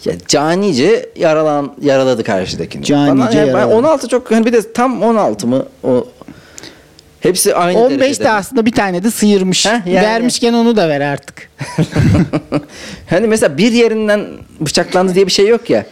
[0.06, 2.84] Ya canice yaralan yaraladı karşıdakini.
[2.86, 3.76] Canice Bana- yani ben yaraladı.
[3.76, 6.08] 16 çok hani bir de tam 16 mı o
[7.26, 8.24] Hepsi aynı 15 derecede.
[8.24, 9.66] de aslında bir tane de sıyırmış.
[9.66, 10.06] Heh, yani.
[10.06, 11.50] Vermişken onu da ver artık.
[13.10, 14.26] hani mesela bir yerinden
[14.60, 15.86] bıçaklandı diye bir şey yok ya.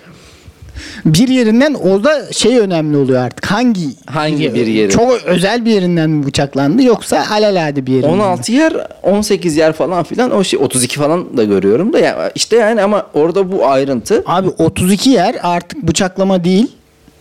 [1.05, 3.45] Bir yerinden orada şey önemli oluyor artık.
[3.45, 4.91] Hangi Hangi bir yeri?
[4.91, 8.21] Çok özel bir yerinden mi bıçaklandı yoksa alelade bir yerinden mi?
[8.23, 12.55] 16 yer, 18 yer falan filan o şey 32 falan da görüyorum da ya işte
[12.55, 16.71] yani ama orada bu ayrıntı Abi 32 yer artık bıçaklama değil.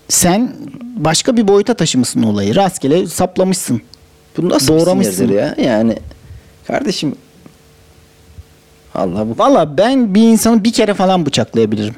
[0.09, 0.53] Sen
[0.97, 2.55] başka bir boyuta taşımışsın olayı.
[2.55, 3.83] Rastgele saplamışsın.
[4.37, 5.29] Bu nasıl Doğramışsın.
[5.29, 5.55] bir ya?
[5.59, 5.97] Yani
[6.67, 7.15] kardeşim
[8.95, 11.95] Allah bu Valla ben bir insanı bir kere falan bıçaklayabilirim.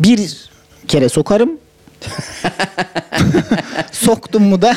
[0.00, 0.48] Bir
[0.88, 1.50] kere sokarım.
[3.92, 4.74] Soktum mu da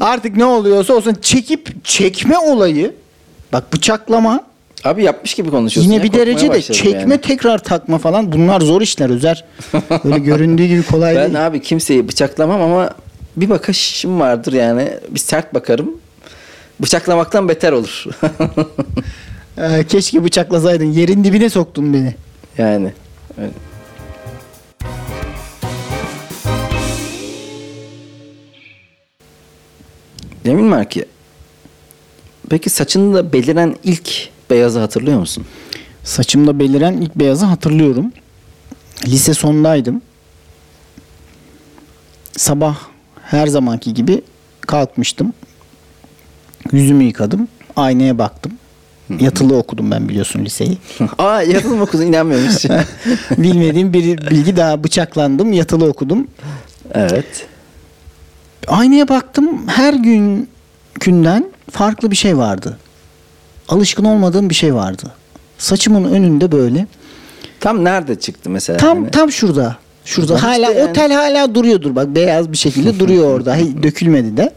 [0.00, 2.94] artık ne oluyorsa olsun çekip çekme olayı
[3.52, 4.44] bak bıçaklama
[4.84, 5.92] abi yapmış gibi konuşuyorsun.
[5.92, 7.20] yine ya, bir korkmaya derece de başladım çekme yani.
[7.20, 9.44] tekrar takma falan bunlar zor işler Özer.
[10.04, 11.46] Öyle göründüğü gibi kolay Ben değil.
[11.46, 12.90] abi kimseyi bıçaklamam ama
[13.40, 14.92] bir bakışım vardır yani.
[15.08, 15.90] Bir sert bakarım.
[16.80, 18.04] Bıçaklamaktan beter olur.
[19.60, 22.14] Ee, keşke bıçaklasaydın yerin dibine soktun beni.
[22.58, 22.92] yani.
[23.38, 23.50] öyle.
[30.44, 31.04] Cemil Marki.
[32.50, 35.46] Peki saçında beliren ilk beyazı hatırlıyor musun?
[36.04, 38.12] Saçımda beliren ilk beyazı hatırlıyorum.
[39.06, 40.02] Lise sondaydım.
[42.36, 42.76] Sabah
[43.30, 44.22] her zamanki gibi
[44.60, 45.32] kalkmıştım.
[46.72, 47.48] Yüzümü yıkadım.
[47.76, 48.52] Aynaya baktım.
[49.20, 50.78] Yatılı okudum ben biliyorsun liseyi.
[51.18, 52.64] Aa yazılım okudun inanmıyormuş.
[53.38, 55.52] Bilmediğim bir bilgi daha bıçaklandım.
[55.52, 56.26] Yatılı okudum.
[56.94, 57.46] evet.
[58.66, 59.66] Aynaya baktım.
[59.68, 60.48] Her gün
[61.00, 62.78] günden farklı bir şey vardı.
[63.68, 65.12] Alışkın olmadığım bir şey vardı.
[65.58, 66.86] Saçımın önünde böyle.
[67.60, 68.76] Tam nerede çıktı mesela?
[68.78, 69.76] Tam Hani- tam şurada.
[70.08, 70.90] Şurada Tamam hala işte yani.
[70.90, 73.54] otel hala duruyordur bak beyaz bir şekilde duruyor orada.
[73.56, 74.54] Hey, dökülmedi de.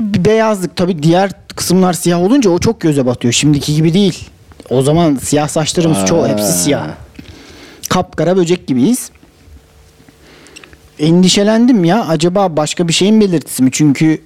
[0.00, 3.32] Bir beyazlık tabii diğer kısımlar siyah olunca o çok göze batıyor.
[3.34, 4.28] Şimdiki gibi değil.
[4.70, 6.28] O zaman siyah saçlarımız çoğu Aa.
[6.28, 6.88] hepsi siyah.
[7.88, 9.10] Kapkara böcek gibiyiz.
[10.98, 13.70] Endişelendim ya acaba başka bir şeyin belirtisi mi?
[13.72, 14.22] Çünkü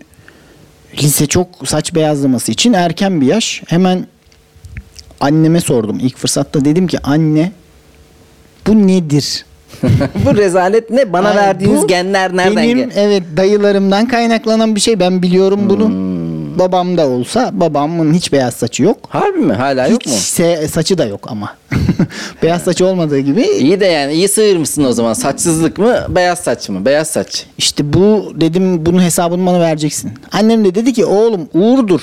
[1.03, 3.63] lise çok saç beyazlaması için erken bir yaş.
[3.67, 4.07] Hemen
[5.21, 5.99] anneme sordum.
[6.03, 7.53] İlk fırsatta dedim ki anne
[8.67, 9.45] bu nedir?
[10.25, 11.13] bu rezalet ne?
[11.13, 12.91] Bana Ay, verdiğiniz bu genler nereden Benim gel?
[12.97, 15.01] evet dayılarımdan kaynaklanan bir şey.
[15.01, 15.89] Ben biliyorum bunu.
[15.89, 16.31] Hmm.
[16.59, 18.97] Babam da olsa babamın hiç beyaz saçı yok.
[19.09, 19.53] Harbi mi?
[19.53, 20.13] Hala yok hiç mu?
[20.19, 21.57] se- saçı da yok ama.
[22.43, 25.13] beyaz saçı olmadığı gibi İyi de yani iyi sıyırmışsın o zaman.
[25.13, 25.97] Saçsızlık mı?
[26.09, 26.85] Beyaz saç mı?
[26.85, 27.47] Beyaz saç.
[27.59, 30.13] işte bu dedim bunun hesabını bana vereceksin.
[30.33, 32.01] Annem de dedi ki oğlum uğurdur.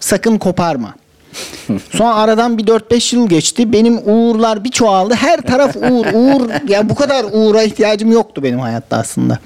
[0.00, 0.94] Sakın koparma.
[1.90, 3.72] Sonra aradan bir 4-5 yıl geçti.
[3.72, 5.14] Benim uğurlar bir çoğaldı.
[5.14, 6.48] Her taraf uğur, uğur.
[6.68, 9.38] Ya bu kadar uğura ihtiyacım yoktu benim hayatta aslında.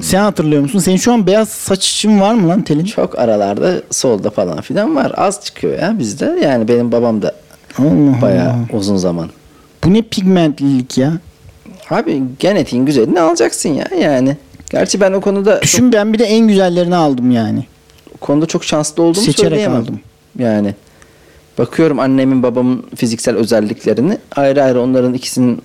[0.00, 0.78] Sen hatırlıyor musun?
[0.78, 2.84] Senin şu an beyaz saçın var mı lan telin?
[2.84, 5.12] Çok aralarda solda falan filan var.
[5.16, 6.38] Az çıkıyor ya bizde.
[6.42, 7.34] Yani benim babam da
[7.78, 8.78] Allah bayağı Allah.
[8.78, 9.30] uzun zaman.
[9.84, 11.12] Bu ne pigmentlilik ya?
[11.90, 14.36] Abi genetiğin güzelini alacaksın ya yani.
[14.70, 17.64] Gerçi ben o konuda Düşün ben bir de en güzellerini aldım yani.
[18.14, 19.80] o konuda çok şanslı olduğumu Seçerek söyleyemem.
[19.80, 20.00] aldım.
[20.38, 20.74] Yani
[21.58, 25.62] bakıyorum annemin babamın fiziksel özelliklerini ayrı ayrı onların ikisinin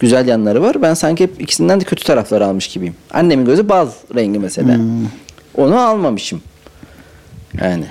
[0.00, 0.82] güzel yanları var.
[0.82, 2.94] Ben sanki hep ikisinden de kötü tarafları almış gibiyim.
[3.10, 4.76] Annemin gözü bal rengi mesela.
[4.76, 5.06] Hmm.
[5.56, 6.42] Onu almamışım.
[7.60, 7.84] Yani.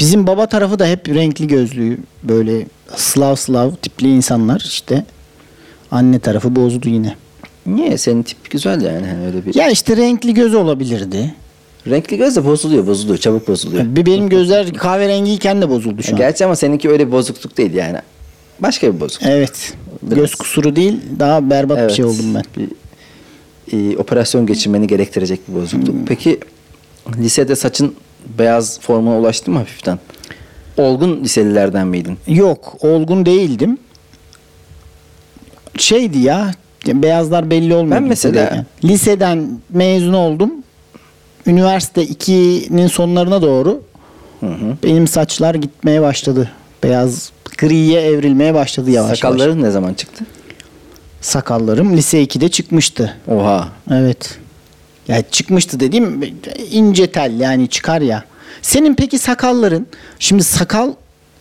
[0.00, 5.04] Bizim baba tarafı da hep renkli gözlü böyle Slav Slav tipli insanlar işte.
[5.90, 7.14] Anne tarafı bozdu yine.
[7.66, 7.98] Niye?
[7.98, 9.06] Senin tip güzel yani.
[9.06, 9.54] Hani öyle bir...
[9.54, 11.34] Ya işte renkli göz olabilirdi.
[11.90, 13.18] Renkli göz de bozuluyor, bozuluyor.
[13.18, 13.84] Çabuk bozuluyor.
[13.84, 16.18] Bir benim gözler kahverengiyken de bozuldu şu an.
[16.18, 17.98] Gerçi ama seninki öyle bir bozukluk değil yani.
[18.60, 19.30] Başka bir bozukluk.
[19.30, 19.74] Evet.
[20.02, 20.18] Biraz.
[20.18, 22.42] Göz kusuru değil daha berbat bir şey oldum ben.
[22.56, 22.68] Bir,
[23.72, 25.94] e, operasyon geçirmeni gerektirecek bir bozukluk.
[25.94, 26.04] Hmm.
[26.04, 26.40] Peki
[27.18, 27.94] lisede saçın
[28.38, 29.98] beyaz formuna ulaştı mı hafiften?
[30.76, 32.18] Olgun liselilerden miydin?
[32.26, 33.78] Yok olgun değildim.
[35.78, 36.50] Şeydi ya
[36.86, 37.96] beyazlar belli olmuyor.
[37.96, 38.64] Ben mesela-.
[38.84, 40.63] Liseden mezun oldum.
[41.46, 43.82] Üniversite 2'nin sonlarına doğru
[44.82, 46.50] benim saçlar gitmeye başladı.
[46.82, 49.18] Beyaz griye evrilmeye başladı yavaş yavaş.
[49.18, 50.24] Sakalların ne zaman çıktı?
[51.20, 53.16] Sakallarım lise 2'de çıkmıştı.
[53.28, 53.68] Oha.
[53.90, 54.38] Evet.
[55.08, 56.34] Ya çıkmıştı dediğim
[56.70, 58.24] ince tel yani çıkar ya.
[58.62, 59.86] Senin peki sakalların
[60.18, 60.92] şimdi sakal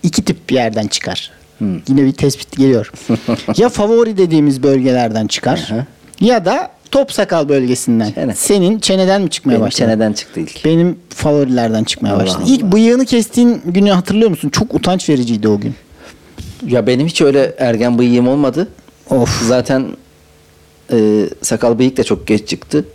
[0.04, 1.32] iki tip bir yerden çıkar.
[1.62, 2.92] Yine bir tespit geliyor.
[3.58, 5.70] ya favori dediğimiz bölgelerden çıkar.
[5.72, 5.86] Aha.
[6.22, 8.12] ya da top sakal bölgesinden.
[8.12, 8.36] Çene.
[8.36, 9.80] Senin çeneden mi çıkmaya Benim başladı?
[9.80, 10.66] çeneden çıktı ilk.
[10.66, 12.44] Benim favorilerden çıkmaya Allah başladı.
[12.44, 12.54] Allah.
[12.54, 14.50] İlk bıyığını kestiğin günü hatırlıyor musun?
[14.50, 15.76] Çok utanç vericiydi o gün.
[16.68, 18.68] Ya benim hiç öyle ergen bıyığım olmadı.
[19.10, 19.48] Of.
[19.48, 19.88] Zaten
[20.92, 22.86] e, sakal bıyık da çok geç çıktı.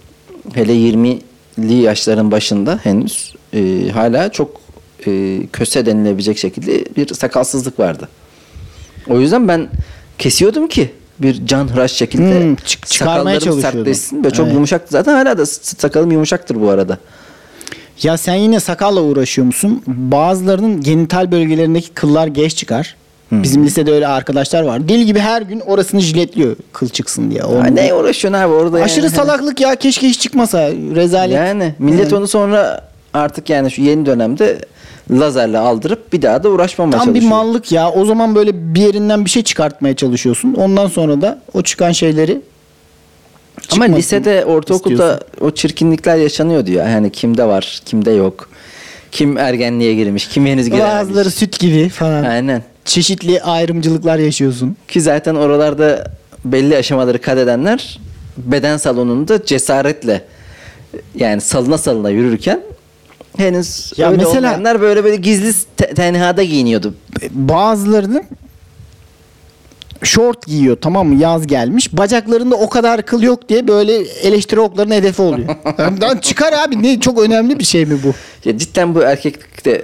[0.54, 1.18] Hele 20
[1.58, 4.60] yaşların başında henüz e, hala çok
[5.06, 8.08] e, köse denilebilecek şekilde bir sakalsızlık vardı.
[9.08, 9.68] O yüzden ben
[10.18, 10.90] kesiyordum ki
[11.22, 14.24] bir can hıraş şekilde Hmm, çık- çıkarmaya sakallarım sertleşsin.
[14.24, 14.54] Böyle çok Evet.
[14.54, 14.86] yumuşaktı.
[14.90, 16.98] Zaten hala da sakalım yumuşaktır bu arada.
[18.02, 19.82] Ya sen yine sakalla uğraşıyor musun?
[19.86, 22.96] Bazılarının genital bölgelerindeki kıllar geç çıkar.
[23.32, 24.88] Bizim lisede öyle arkadaşlar var.
[24.88, 27.40] Deli gibi her gün orasını jiletliyor kıl çıksın diye.
[27.40, 29.14] Ya Onun- ne uğraşıyorsun abi orada Aşırı yani.
[29.14, 30.68] salaklık ya keşke hiç çıkmasa.
[30.70, 31.36] Rezalet.
[31.36, 32.12] Yani millet Evet.
[32.12, 34.58] onu sonra artık yani şu yeni dönemde
[35.10, 37.24] lazerle aldırıp bir daha da uğraşmamaya Tam çalışıyor.
[37.24, 37.90] bir mallık ya.
[37.90, 40.54] O zaman böyle bir yerinden bir şey çıkartmaya çalışıyorsun.
[40.54, 42.40] Ondan sonra da o çıkan şeyleri
[43.72, 45.26] Ama lisede, ortaokulda istiyorsun.
[45.40, 46.88] o çirkinlikler yaşanıyor diyor.
[46.88, 48.48] Yani kimde var, kimde yok.
[49.12, 50.92] Kim ergenliğe girmiş, kim henüz girememiş.
[50.94, 52.24] Bazıları süt gibi falan.
[52.24, 52.62] Aynen.
[52.84, 54.76] Çeşitli ayrımcılıklar yaşıyorsun.
[54.88, 56.04] Ki zaten oralarda
[56.44, 57.98] belli aşamaları kat edenler
[58.36, 60.24] beden salonunda cesaretle
[61.14, 62.60] yani salına salına yürürken
[63.38, 66.94] henüz Ya öyle mesela- olmayanlar böyle böyle gizli te- tenhada giyiniyordu.
[67.30, 68.22] Bazılarının
[70.02, 74.94] şort giyiyor tamam mı yaz gelmiş bacaklarında o kadar kıl yok diye böyle eleştiri oklarının
[74.94, 75.48] hedefi oluyor.
[76.02, 78.12] Lan çıkar abi ne çok önemli bir şey mi bu?
[78.48, 79.82] Ya cidden bu erkeklikte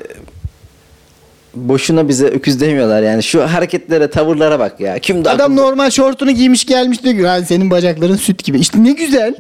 [1.54, 4.98] boşuna bize öküz demiyorlar yani şu hareketlere tavırlara bak ya.
[4.98, 8.58] Kim Adam normal şortunu giymiş gelmiş diyor ki "Ha, senin bacakların süt gibi.
[8.58, 9.34] İşte ne güzel.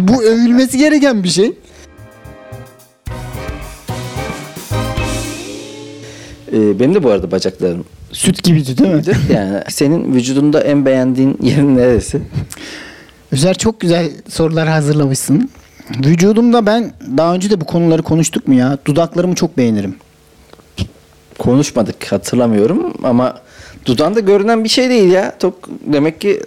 [0.00, 1.52] bu övülmesi gereken bir şey.
[6.54, 9.02] Ee, benim de bu arada bacaklarım Süt gibiydi değil mi?
[9.34, 12.22] yani senin vücudunda en beğendiğin yerin neresi?
[13.32, 15.50] Özer çok güzel sorular hazırlamışsın.
[16.04, 18.78] Vücudumda ben daha önce de bu konuları konuştuk mu ya?
[18.86, 19.94] Dudaklarımı çok beğenirim.
[21.38, 23.40] Konuşmadık hatırlamıyorum ama
[23.86, 25.36] dudağında görünen bir şey değil ya.
[25.42, 26.40] Çok demek ki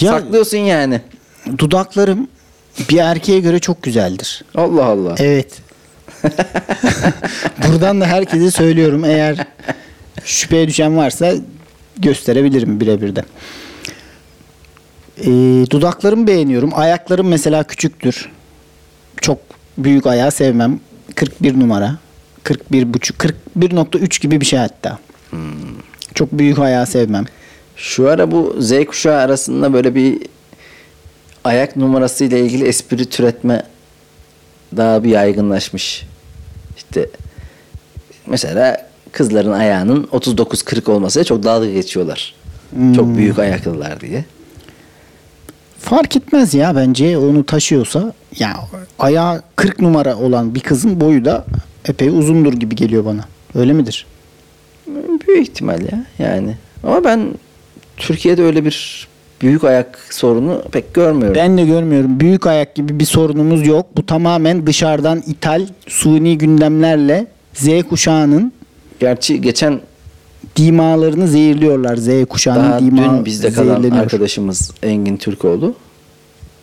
[0.00, 1.00] Ya saklıyorsun yani.
[1.58, 2.28] dudaklarım
[2.90, 4.44] bir erkeğe göre çok güzeldir.
[4.54, 5.14] Allah Allah.
[5.18, 5.48] Evet.
[7.68, 9.04] Buradan da herkese söylüyorum.
[9.04, 9.46] Eğer
[10.24, 11.32] şüpheye düşen varsa
[11.98, 13.24] gösterebilirim birebir de.
[15.18, 16.70] Ee, dudaklarımı beğeniyorum.
[16.74, 18.28] Ayaklarım mesela küçüktür.
[19.20, 19.38] Çok
[19.78, 20.80] büyük ayağı sevmem.
[21.14, 21.98] 41 numara.
[22.42, 24.98] 41 buçuk, 41.3 gibi bir şey hatta.
[26.14, 27.24] Çok büyük ayağı sevmem.
[27.76, 30.18] Şu ara bu Z kuşağı arasında böyle bir
[31.44, 33.62] ayak numarası ile ilgili espri türetme
[34.76, 36.06] daha bir yaygınlaşmış.
[36.90, 37.06] İşte
[38.26, 42.34] mesela kızların ayağının 39-40 olmasıyla çok dalga geçiyorlar.
[42.96, 44.24] Çok büyük ayaklılar diye.
[45.78, 48.12] Fark etmez ya bence onu taşıyorsa.
[48.38, 48.56] Ya
[48.98, 51.44] ayağı 40 numara olan bir kızın boyu da
[51.88, 53.24] epey uzundur gibi geliyor bana.
[53.54, 54.06] Öyle midir?
[55.26, 56.56] Büyük ihtimal ya yani.
[56.82, 57.34] Ama ben
[57.96, 59.08] Türkiye'de öyle bir
[59.42, 61.34] büyük ayak sorunu pek görmüyorum.
[61.34, 62.20] Ben de görmüyorum.
[62.20, 63.86] Büyük ayak gibi bir sorunumuz yok.
[63.96, 68.52] Bu tamamen dışarıdan ithal suni gündemlerle Z kuşağının
[69.00, 69.80] Gerçi geçen
[70.56, 71.96] dimalarını zehirliyorlar.
[71.96, 74.02] Z kuşağının daha dima dün bizde kalan zehirleniyor.
[74.02, 75.74] arkadaşımız Engin Türkoğlu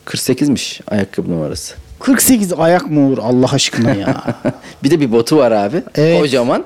[0.06, 1.74] 48'miş ayakkabı numarası.
[2.00, 4.24] 48 ayak mı olur Allah aşkına ya?
[4.84, 5.82] bir de bir botu var abi.
[5.94, 6.20] Evet.
[6.20, 6.64] Kocaman.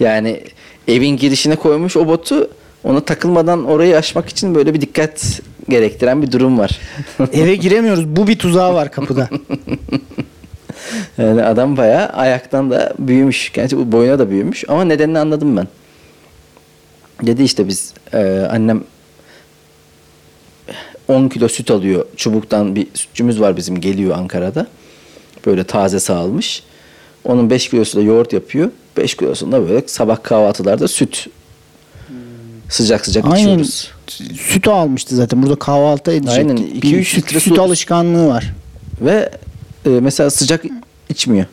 [0.00, 0.40] Yani
[0.88, 2.50] evin girişine koymuş o botu
[2.84, 6.80] ona takılmadan orayı aşmak için böyle bir dikkat gerektiren bir durum var.
[7.32, 8.16] Eve giremiyoruz.
[8.16, 9.28] Bu bir tuzağı var kapıda.
[11.18, 13.52] yani adam bayağı ayaktan da büyümüş.
[13.52, 15.68] Gerçi bu boyuna da büyümüş ama nedenini anladım ben.
[17.22, 18.84] Dedi işte biz e, annem
[21.08, 22.06] 10 kilo süt alıyor.
[22.16, 24.66] Çubuktan bir sütçümüz var bizim geliyor Ankara'da.
[25.46, 26.62] Böyle taze sağılmış.
[27.24, 28.70] Onun 5 kilosu da yoğurt yapıyor.
[28.96, 31.26] 5 kilosunda böyle sabah kahvaltılarda süt
[32.72, 33.36] sıcak sıcak Aynen.
[33.38, 33.90] içiyoruz.
[34.40, 35.42] Süt almıştı zaten.
[35.42, 36.36] Burada kahvaltı edecek.
[36.38, 36.56] Aynen.
[36.56, 38.54] Bir 2-3 süt, litre süt su- alışkanlığı var.
[39.00, 39.30] Ve
[39.86, 40.64] e, mesela sıcak
[41.08, 41.46] içmiyor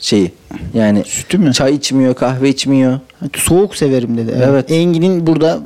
[0.00, 0.32] şeyi.
[0.74, 1.52] Yani Sütü mü?
[1.52, 3.00] çay içmiyor, kahve içmiyor.
[3.36, 4.32] Soğuk severim dedi.
[4.36, 4.46] Evet.
[4.48, 4.70] Evet.
[4.70, 5.60] Engin'in burada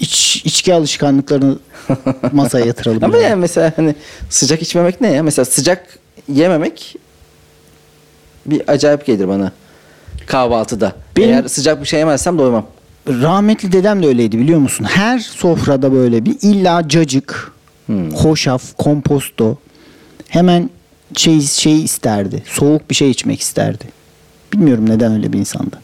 [0.00, 1.58] iç, içki alışkanlıklarını
[2.32, 3.04] masaya yatıralım.
[3.04, 3.24] Ama yani.
[3.30, 3.94] yani mesela hani
[4.30, 5.22] sıcak içmemek ne ya?
[5.22, 5.98] Mesela sıcak
[6.32, 6.96] yememek
[8.46, 9.52] bir acayip gelir bana
[10.26, 10.92] kahvaltıda.
[11.16, 12.66] Benim- Eğer sıcak bir şey yemezsem doymam.
[13.08, 14.84] Rahmetli dedem de öyleydi biliyor musun?
[14.84, 17.52] Her sofrada böyle bir illa cacık,
[17.86, 18.10] Hmm.
[18.10, 19.56] hoşaf, komposto
[20.28, 20.70] hemen
[21.16, 22.42] şey şey isterdi.
[22.46, 23.84] Soğuk bir şey içmek isterdi.
[24.52, 25.78] Bilmiyorum neden öyle bir insandı.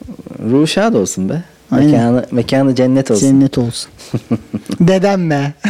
[0.51, 1.43] Ruhu şad olsun be.
[1.71, 1.91] Aynen.
[1.91, 3.27] Mekanı, mekanı cennet olsun.
[3.27, 3.91] Cennet olsun.
[4.81, 5.53] dedem be.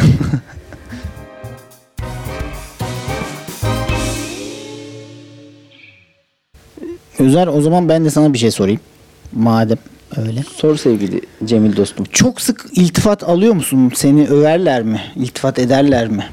[7.19, 8.79] Özer o zaman ben de sana bir şey sorayım.
[9.33, 9.77] Madem
[10.27, 10.43] öyle.
[10.55, 12.05] Sor sevgili Cemil dostum.
[12.11, 13.91] Çok sık iltifat alıyor musun?
[13.95, 15.01] Seni överler mi?
[15.15, 16.25] İltifat ederler mi?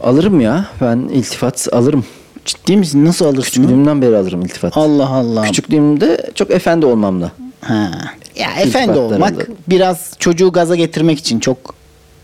[0.00, 0.66] Alırım ya.
[0.80, 2.04] Ben iltifat alırım.
[2.44, 3.04] Ciddi misin?
[3.04, 3.42] Nasıl alırsın?
[3.42, 4.76] Küçüklüğümden beri alırım iltifat.
[4.76, 5.42] Allah Allah.
[5.42, 7.32] Küçüklüğümde çok efendi olmamla.
[7.60, 7.90] Ha.
[8.36, 11.74] Ya efendi olmak biraz çocuğu gaza getirmek için çok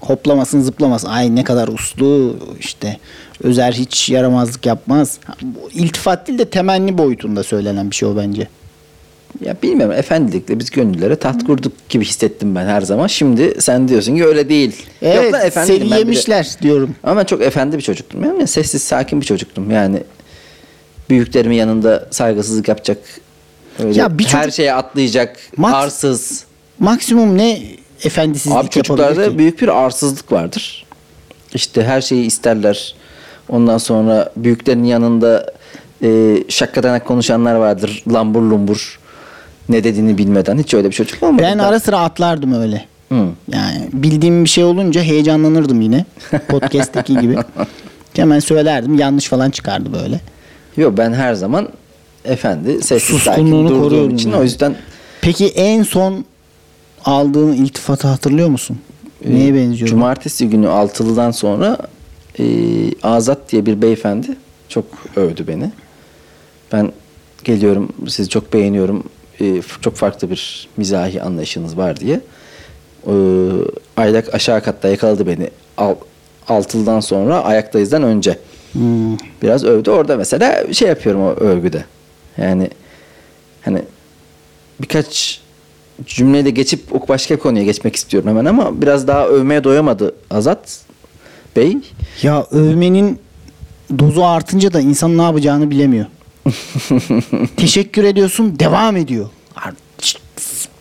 [0.01, 1.09] hoplamasın zıplamasın.
[1.09, 2.96] Ay ne kadar uslu işte
[3.42, 5.18] Özer hiç yaramazlık yapmaz.
[5.72, 8.49] İltifat değil de temenni boyutunda söylenen bir şey o bence.
[9.40, 13.06] Ya bilmiyorum efendilikle biz gönüllere taht kurduk gibi hissettim ben her zaman.
[13.06, 14.86] Şimdi sen diyorsun ki öyle değil.
[15.02, 15.98] Evet Yok lan seni bir de.
[15.98, 16.94] yemişler diyorum.
[17.04, 18.24] Ama ben çok efendi bir çocuktum.
[18.24, 19.70] Yani sessiz sakin bir çocuktum.
[19.70, 20.02] Yani
[21.10, 22.98] büyüklerimin yanında saygısızlık yapacak.
[23.84, 25.36] Öyle Ya bir her çocuk- şeye atlayacak.
[25.58, 26.44] Max- arsız.
[26.78, 27.62] Maksimum ne
[28.04, 29.38] efendisizlik Abi çocuklarda ki?
[29.38, 30.86] büyük bir arsızlık vardır.
[31.54, 32.94] İşte her şeyi isterler.
[33.48, 35.52] Ondan sonra büyüklerin yanında
[36.02, 38.02] e, şakadanak konuşanlar vardır.
[38.12, 38.98] Lambur lumbur.
[39.68, 40.59] Ne dediğini bilmeden.
[40.59, 41.42] Hiç öyle bir çocuk olmadı.
[41.42, 42.85] Ben ara sıra atlardım öyle.
[43.09, 43.26] Hı.
[43.52, 46.05] Yani bildiğim bir şey olunca heyecanlanırdım yine.
[46.48, 47.37] Podcast'teki gibi.
[48.16, 48.98] Hemen söylerdim.
[48.98, 50.20] Yanlış falan çıkardı böyle.
[50.76, 51.68] Yok ben her zaman
[52.24, 54.31] efendi, sessiz sakin durduğum için.
[54.31, 54.40] yani.
[54.40, 54.76] O yüzden
[55.20, 56.24] Peki en son
[57.05, 58.79] aldığın iltifatı hatırlıyor musun?
[59.24, 59.88] e, Neye benziyor?
[59.90, 61.79] Cumartesi günü altılıdan sonra
[62.38, 62.44] e,
[63.02, 64.26] Azat diye bir beyefendi
[64.68, 64.85] çok
[65.16, 65.70] övdü beni.
[66.72, 66.92] Ben
[67.44, 69.05] geliyorum sizi çok beğeniyorum.
[69.40, 72.20] E, çok farklı bir mizahi anlayışınız var diye.
[73.07, 73.12] E,
[73.96, 75.51] aylak aşağı katta yakaladı beni.
[75.77, 75.94] Al,
[76.49, 78.38] altılıdan sonra ayaktayızdan önce.
[78.72, 79.16] Hmm.
[79.42, 79.90] Biraz övdü.
[79.90, 81.85] Orada mesela şey yapıyorum o övgüde.
[82.38, 82.70] Yani
[83.62, 83.83] hani
[84.81, 85.40] birkaç
[86.07, 90.81] cümleyle geçip başka konuya geçmek istiyorum hemen ama biraz daha övmeye doyamadı Azat
[91.57, 91.77] Bey.
[92.22, 93.18] Ya övmenin
[93.99, 96.07] dozu artınca da insan ne yapacağını bilemiyor.
[97.56, 99.28] Teşekkür ediyorsun devam ediyor.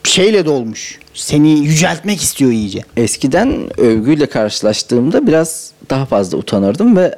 [0.04, 1.00] Şeyle dolmuş.
[1.14, 2.82] Seni yüceltmek istiyor iyice.
[2.98, 7.16] Eskiden övgüyle karşılaştığımda biraz daha fazla utanırdım ve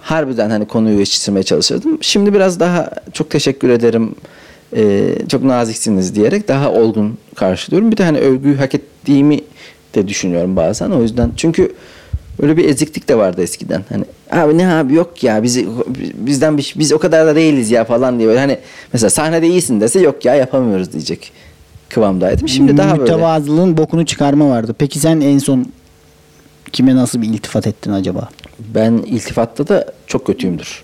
[0.00, 1.98] harbiden hani konuyu geçiştirmeye çalışırdım.
[2.00, 4.14] Şimdi biraz daha çok teşekkür ederim,
[4.76, 7.92] e, çok naziksiniz diyerek daha olgun karşılıyorum.
[7.92, 9.40] Bir de hani övgüyü hak ettiğimi
[9.94, 10.90] de düşünüyorum bazen.
[10.90, 11.74] O yüzden çünkü
[12.42, 13.84] öyle bir eziklik de vardı eskiden.
[13.88, 15.68] Hani abi ne abi yok ya bizi
[16.14, 18.58] bizden bir, biz o kadar da değiliz ya falan diye böyle hani
[18.92, 21.32] mesela sahnede iyisin dese yok ya yapamıyoruz diyecek
[21.88, 22.48] kıvamdaydım.
[22.48, 23.02] Şimdi daha böyle.
[23.02, 24.74] Mütevazılığın bokunu çıkarma vardı.
[24.78, 25.66] Peki sen en son
[26.72, 28.28] kime nasıl bir iltifat ettin acaba?
[28.74, 30.82] Ben iltifatta da çok kötüyümdür.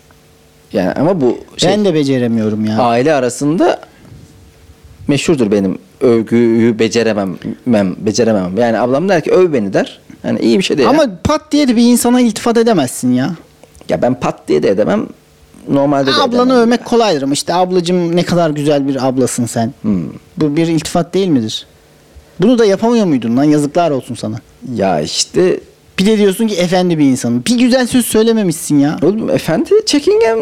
[0.73, 2.79] Yani ama bu şey Ben de beceremiyorum ya.
[2.79, 3.81] aile arasında
[5.09, 7.37] meşhurdur benim övgüyü beceremem,
[7.67, 8.57] mem, beceremem.
[8.59, 10.01] Yani ablam der ki öv beni der.
[10.25, 10.89] Yani iyi bir şey değil.
[10.89, 13.31] Ama pat diye de bir insana iltifat edemezsin ya.
[13.89, 15.07] ya ben pat diye de edemem.
[15.69, 16.63] Normalde de Ablanı edemem.
[16.63, 19.73] övmek kolaydır ama işte ablacığım ne kadar güzel bir ablasın sen.
[19.83, 20.05] Hmm.
[20.37, 21.67] Bu bir iltifat değil midir?
[22.41, 23.45] Bunu da yapamıyor muydun lan?
[23.45, 24.37] Yazıklar olsun sana.
[24.75, 25.61] Ya işte
[25.99, 27.43] Bir de diyorsun ki efendi bir insanım.
[27.47, 28.99] Bir güzel söz söylememişsin ya.
[29.03, 30.39] oğlum efendi çekingen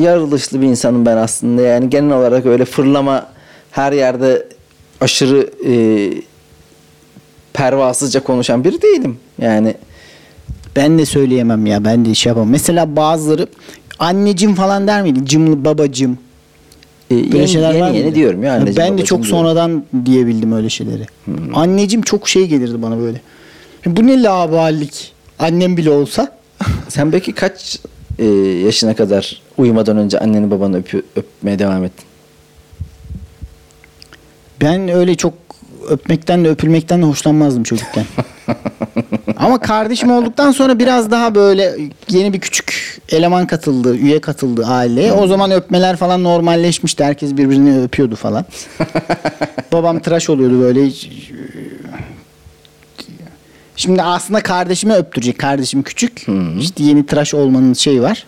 [0.00, 1.62] yaratılışlı bir insanım ben aslında.
[1.62, 3.26] Yani genel olarak öyle fırlama
[3.70, 4.46] her yerde
[5.00, 5.72] aşırı e,
[7.52, 9.16] pervasızca konuşan biri değilim.
[9.40, 9.74] Yani
[10.76, 11.84] Ben de söyleyemem ya.
[11.84, 12.50] Ben de iş yapamam.
[12.50, 13.46] Mesela bazıları
[13.98, 15.20] anneciğim falan der miydi?
[15.26, 16.18] Cımlı babacım.
[17.10, 17.98] e, Böyle yeni, şeyler var yeni, mıydı?
[18.04, 18.52] yeni diyorum ya.
[18.52, 19.38] Anneciğim, ben de babacığım çok diyorum.
[19.38, 21.06] sonradan diyebildim öyle şeyleri.
[21.54, 23.20] Anneciğim çok şey gelirdi bana böyle.
[23.86, 25.12] Bu ne laballik?
[25.38, 26.38] Annem bile olsa.
[26.88, 27.78] Sen peki kaç
[28.18, 28.24] e,
[28.64, 32.04] yaşına kadar uyumadan önce anneni babanı öpü- öpmeye devam ettin?
[34.60, 35.41] Ben öyle çok
[35.88, 38.04] öpmekten de öpülmekten de hoşlanmazdım çocukken.
[39.36, 41.74] Ama kardeşim olduktan sonra biraz daha böyle
[42.08, 45.12] yeni bir küçük eleman katıldı, üye katıldı aileye.
[45.12, 47.04] O zaman öpmeler falan normalleşmişti.
[47.04, 48.44] Herkes birbirini öpüyordu falan.
[49.72, 50.90] Babam tıraş oluyordu böyle.
[53.76, 55.38] Şimdi aslında kardeşime öptürecek.
[55.38, 56.26] Kardeşim küçük.
[56.60, 58.26] İşte yeni tıraş olmanın şeyi var.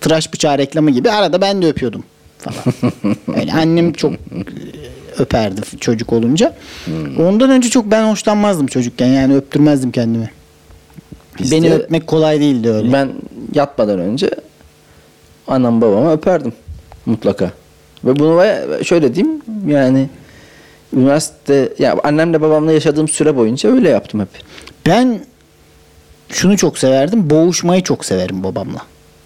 [0.00, 1.10] Tıraş bıçağı reklamı gibi.
[1.10, 2.04] Arada ben de öpüyordum
[2.38, 2.92] falan.
[3.40, 4.12] Öyle annem çok
[5.20, 6.54] öperdi çocuk olunca.
[7.18, 9.06] Ondan önce çok ben hoşlanmazdım çocukken.
[9.06, 10.30] Yani öptürmezdim kendimi.
[11.40, 12.92] Biz Beni de- öpmek kolay değildi öyle.
[12.92, 13.08] Ben
[13.54, 14.30] yatmadan önce
[15.48, 16.52] anam babamı öperdim
[17.06, 17.50] mutlaka.
[18.04, 18.42] Ve bunu
[18.84, 20.08] şöyle diyeyim yani
[20.96, 24.28] üniversite ya annemle babamla yaşadığım süre boyunca öyle yaptım hep.
[24.86, 25.20] Ben
[26.28, 27.30] şunu çok severdim.
[27.30, 28.78] Boğuşmayı çok severim babamla.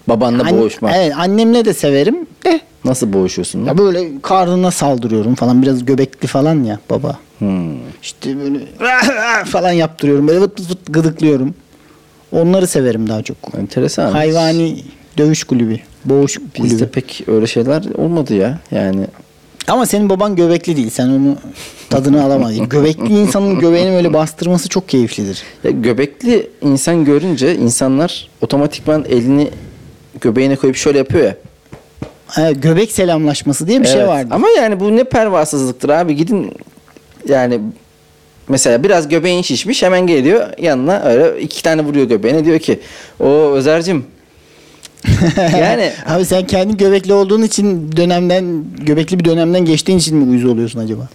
[0.07, 0.95] Babanla An- boğuşma.
[0.95, 2.25] Evet annemle de severim.
[2.45, 3.65] De Nasıl boğuşuyorsun?
[3.65, 5.61] ya böyle karnına saldırıyorum falan.
[5.61, 7.17] Biraz göbekli falan ya baba.
[7.39, 7.73] Hmm.
[8.01, 8.59] İşte böyle
[9.45, 10.27] falan yaptırıyorum.
[10.27, 11.53] Böyle vıt vıt vıt gıdıklıyorum.
[12.31, 13.37] Onları severim daha çok.
[13.57, 14.11] Enteresan.
[14.11, 14.83] Hayvani
[15.17, 15.79] dövüş kulübü.
[16.05, 16.63] Boğuş kulübü.
[16.63, 18.59] Bizde pek öyle şeyler olmadı ya.
[18.71, 19.07] Yani
[19.67, 20.89] Ama senin baban göbekli değil.
[20.89, 21.35] Sen onu
[21.89, 22.63] tadını alamadın.
[22.69, 25.43] göbekli insanın göbeğini böyle bastırması çok keyiflidir.
[25.63, 29.49] Ya göbekli insan görünce insanlar otomatikman elini
[30.21, 31.35] göbeğine koyup şöyle yapıyor ya.
[32.55, 34.07] Göbek selamlaşması diye bir şey Evet.
[34.09, 34.27] vardı.
[34.31, 36.53] Ama yani bu ne pervasızlıktır abi gidin
[37.29, 37.59] yani
[38.47, 42.79] mesela biraz göbeğin şişmiş hemen geliyor yanına öyle iki tane vuruyor göbeğine diyor ki
[43.19, 44.05] o Özer'cim
[45.37, 50.45] yani Abi sen kendi göbekli olduğun için dönemden göbekli bir dönemden geçtiğin için mi uyuz
[50.45, 51.07] oluyorsun acaba?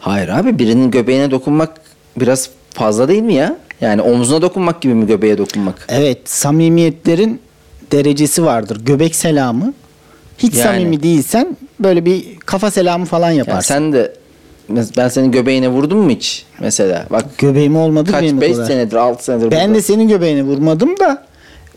[0.00, 1.80] hayır abi birinin göbeğine dokunmak
[2.16, 3.56] biraz fazla değil mi ya?
[3.80, 5.86] Yani omzuna dokunmak gibi mi göbeğe dokunmak?
[5.88, 7.40] Evet, samimiyetlerin
[7.92, 8.84] derecesi vardır.
[8.84, 9.72] Göbek selamı.
[10.42, 10.64] Hiç Yani.
[10.64, 13.74] samimi değilsen böyle bir kafa selamı falan Yani yaparsın.
[13.74, 14.12] sen de
[14.96, 17.06] ben senin göbeğine vurdum mu hiç mesela?
[17.10, 18.64] Bak Göbeğim olmadı kaç benim o 5 kadar.
[18.66, 19.74] senedir 6 senedir Ben burada.
[19.78, 21.26] de senin göbeğine vurmadım da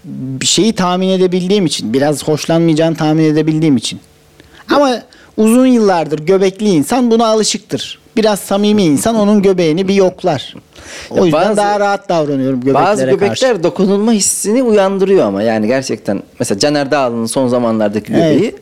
[0.05, 3.99] bir şeyi tahmin edebildiğim için, biraz hoşlanmayacağını tahmin edebildiğim için.
[4.71, 5.01] Ama
[5.37, 7.99] uzun yıllardır göbekli insan buna alışıktır.
[8.17, 10.55] Biraz samimi insan onun göbeğini bir yoklar.
[11.09, 13.63] O yüzden bazı- daha rahat davranıyorum göbeklere Bazı göbekler karşı.
[13.63, 18.33] dokunulma hissini uyandırıyor ama yani gerçekten mesela Caner Dağlı'nın son zamanlardaki Evet.
[18.33, 18.55] göbeği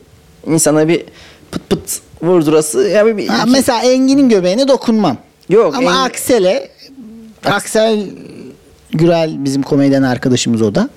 [0.46, 1.04] insana bir
[1.50, 5.16] pıt pıt vurdurası ya bir, Ha, iki- mesela Engin'in göbeğine dokunmam.
[5.48, 6.68] Yok, Ama Engin- Aksel'e
[7.44, 8.06] Aksel
[8.90, 10.88] Gürel bizim komedyen arkadaşımız o da.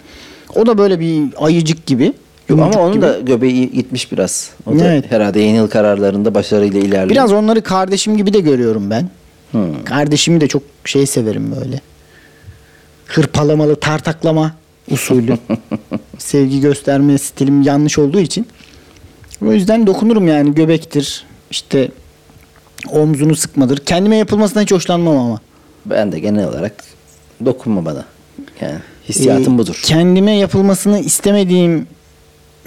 [0.56, 2.14] O da böyle bir ayıcık gibi.
[2.50, 3.02] Yok, ama onun gibi.
[3.02, 4.50] da göbeği gitmiş biraz.
[4.66, 5.12] O da Evet.
[5.12, 7.10] herhalde yeni yıl kararlarında başarıyla ilerliyor.
[7.10, 9.10] Biraz onları kardeşim gibi de görüyorum ben.
[9.52, 9.84] Hmm.
[9.84, 11.80] Kardeşimi de çok şey severim böyle.
[13.08, 14.56] Hırpalamalı, tartaklama
[14.92, 15.38] usulü.
[16.18, 18.48] Sevgi gösterme stilim yanlış olduğu için.
[19.46, 21.26] O yüzden dokunurum yani göbektir.
[21.52, 21.92] işte
[22.92, 23.78] omzunu sıkmadır.
[23.78, 25.40] Kendime yapılmasına hiç hoşlanmam ama.
[25.86, 26.74] Ben de genel olarak
[27.46, 28.06] dokunma bana.
[28.62, 28.76] Yani
[29.10, 29.80] hissiyatım Ee, budur.
[29.84, 31.88] Kendime yapılmasını istemediğim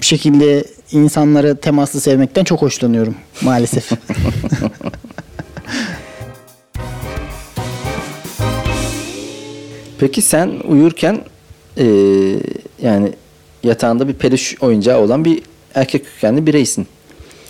[0.05, 3.91] şekilde insanları temaslı sevmekten çok hoşlanıyorum maalesef.
[9.99, 11.19] Peki sen uyurken
[11.77, 11.85] eee,
[12.81, 13.11] yani
[13.63, 15.41] yatağında bir peluş oyuncağı olan bir
[15.75, 16.87] erkek kökenli bireysin.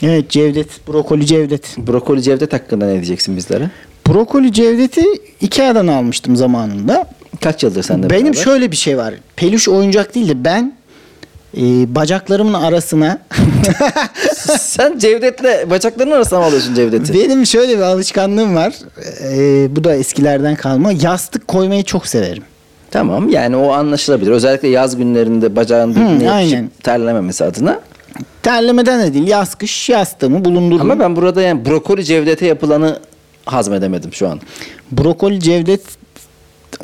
[0.04, 1.78] evet Cevdet, brokoli Cevdet.
[1.78, 3.70] Brokoli Cevdet hakkında ne diyeceksin bizlere?
[4.08, 5.04] Brokoli Cevdet'i
[5.42, 7.10] Ikea'dan almıştım zamanında.
[7.42, 8.38] Kaç yıldır sende Benim beraber?
[8.40, 9.14] şöyle bir şey var.
[9.36, 10.74] Peluş oyuncak değil de ben
[11.58, 13.18] e, bacaklarımın arasına
[14.60, 17.14] Sen Cevdet'le bacaklarının arasına mı alıyorsun Cevdet'i?
[17.14, 18.74] benim şöyle bir alışkanlığım var.
[19.24, 20.92] E, bu da eskilerden kalma.
[20.92, 22.44] Yastık koymayı çok severim.
[22.92, 24.32] Tamam yani o anlaşılabilir.
[24.32, 26.50] Özellikle yaz günlerinde bacağın birbirine aynen.
[26.50, 27.80] yapışıp terlememesi adına.
[28.44, 30.92] Terlemeden de değil yaz kış yastığımı bulundururum.
[30.92, 33.00] Ama ben burada yani brokoli Cevdet'e yapılanı
[33.46, 34.40] hazmedemedim şu an.
[34.92, 35.82] Brokoli Cevdet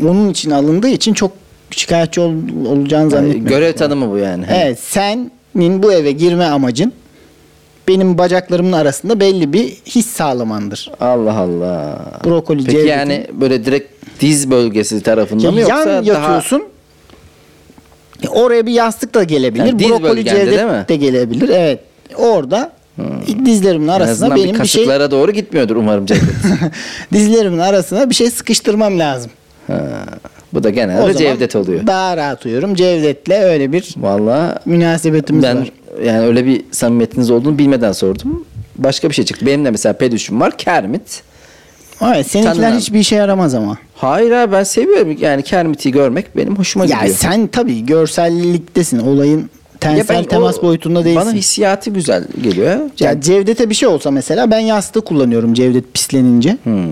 [0.04, 1.32] onun için alındığı için çok
[1.76, 2.34] şikayetçi ol,
[2.68, 3.48] olacağını zannetmiyorum.
[3.50, 4.46] görev tanımı bu yani.
[4.50, 6.94] Evet senin bu eve girme amacın
[7.88, 10.92] benim bacaklarımın arasında belli bir his sağlamandır.
[11.00, 12.00] Allah Allah.
[12.26, 16.64] Brokoli Peki Cevdet'in- yani böyle direkt diz bölgesi tarafında mı yoksa yan daha yatıyorsun.
[18.24, 19.66] E, Oraya bir yastık da gelebilir.
[19.66, 20.86] Yani diz Brokoli bölgende değil mi?
[20.90, 21.50] de gelebilir.
[21.50, 21.80] Evet.
[22.18, 22.72] Orada
[23.46, 26.24] dizlerimin en arasına azından benim bir bir şey kasıklara doğru gitmiyordur umarım Cevdet.
[27.14, 29.32] dizlerimin arasına bir şey sıkıştırmam lazım.
[29.68, 29.80] ha,
[30.54, 31.88] bu da genelde Cevdet oluyor.
[31.88, 32.76] Daha rahat uyuyorum.
[32.76, 35.72] Cevdet'le öyle bir Vallahi münasebetimiz ben var.
[36.06, 38.46] yani öyle bir samimiyetiniz olduğunu bilmeden sordum.
[38.76, 39.46] Başka bir şey çıktı.
[39.46, 40.58] Benim de mesela pedüşüm var.
[40.58, 41.24] Kermit.
[42.06, 43.78] Evet, seninkiler Tanınan- hiçbir işe yaramaz ama.
[43.96, 45.18] Hayır abi ben seviyorum.
[45.20, 47.18] Yani Kermit'i görmek benim hoşuma Ya gidiyor.
[47.18, 49.00] sen tabii görselliktesin.
[49.00, 51.22] Olayın tensel ben temas o- boyutunda değilsin.
[51.22, 52.72] Bana hissiyatı güzel geliyor.
[52.76, 56.58] Ya Yani, Cevdet'e bir şey olsa mesela ben yastığı kullanıyorum Cevdet pislenince.
[56.64, 56.86] Hmm.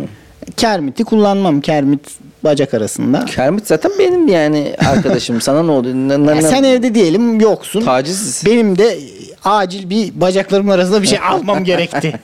[0.57, 1.61] Kermit'i kullanmam.
[1.61, 2.01] Kermit
[2.43, 3.25] bacak arasında.
[3.25, 5.41] Kermit zaten benim yani arkadaşım.
[5.41, 5.87] Sana ne oldu?
[5.93, 7.81] Ne- ne- Ya ne- sen evde diyelim yoksun.
[7.81, 8.43] Taciz.
[8.45, 8.97] Benim de
[9.43, 12.19] acil bir bacaklarımın arasında bir şey almam gerekti.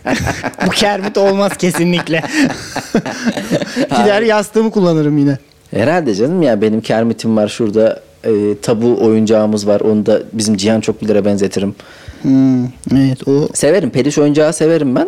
[0.65, 2.23] Bu Kermit olmaz kesinlikle.
[3.97, 5.37] Gider yastığımı kullanırım yine.
[5.71, 7.99] Herhalde canım ya benim Kermit'im var şurada.
[8.23, 9.81] e, tabu oyuncağımız var.
[9.81, 11.75] Onu da bizim Cihan Çokbilir'e benzetirim.
[12.21, 12.63] Hmm,
[12.93, 13.89] evet o Severim.
[13.89, 15.07] Peluş oyuncağı severim ben.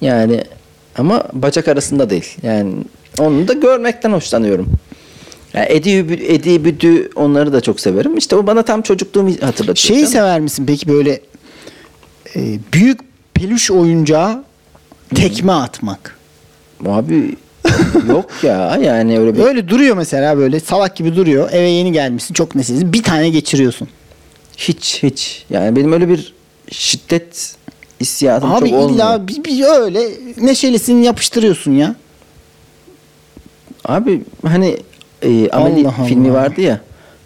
[0.00, 0.44] Yani
[0.98, 2.36] ama bacak arasında değil.
[2.42, 2.72] Yani
[3.18, 4.66] onu da görmekten hoşlanıyorum.
[5.54, 8.16] Yani Edi, Büdü- onları da çok severim.
[8.16, 9.76] İşte o bana tam çocukluğumu hatırlatıyor.
[9.76, 10.12] Şeyi canım.
[10.12, 11.20] sever misin peki böyle
[12.36, 13.00] e, büyük
[13.34, 14.44] peluş oyuncağı
[15.14, 16.16] tekme atmak?
[16.86, 17.36] Abi
[18.08, 21.48] yok ya yani öyle bir Öyle duruyor mesela böyle salak gibi duruyor.
[21.52, 22.92] Eve yeni gelmişsin çok neşelisin.
[22.92, 23.88] Bir tane geçiriyorsun.
[24.56, 25.44] hiç hiç.
[25.50, 26.34] Yani benim öyle bir
[26.70, 27.56] şiddet
[28.00, 28.94] hissiyatım Abi çok olmuyor.
[28.94, 30.08] illa bir, bir öyle
[30.40, 31.94] neşelisin yapıştırıyorsun ya.
[33.86, 34.76] Abi hani
[35.22, 36.38] e, Ameli Allah filmi Allah.
[36.38, 36.80] vardı ya.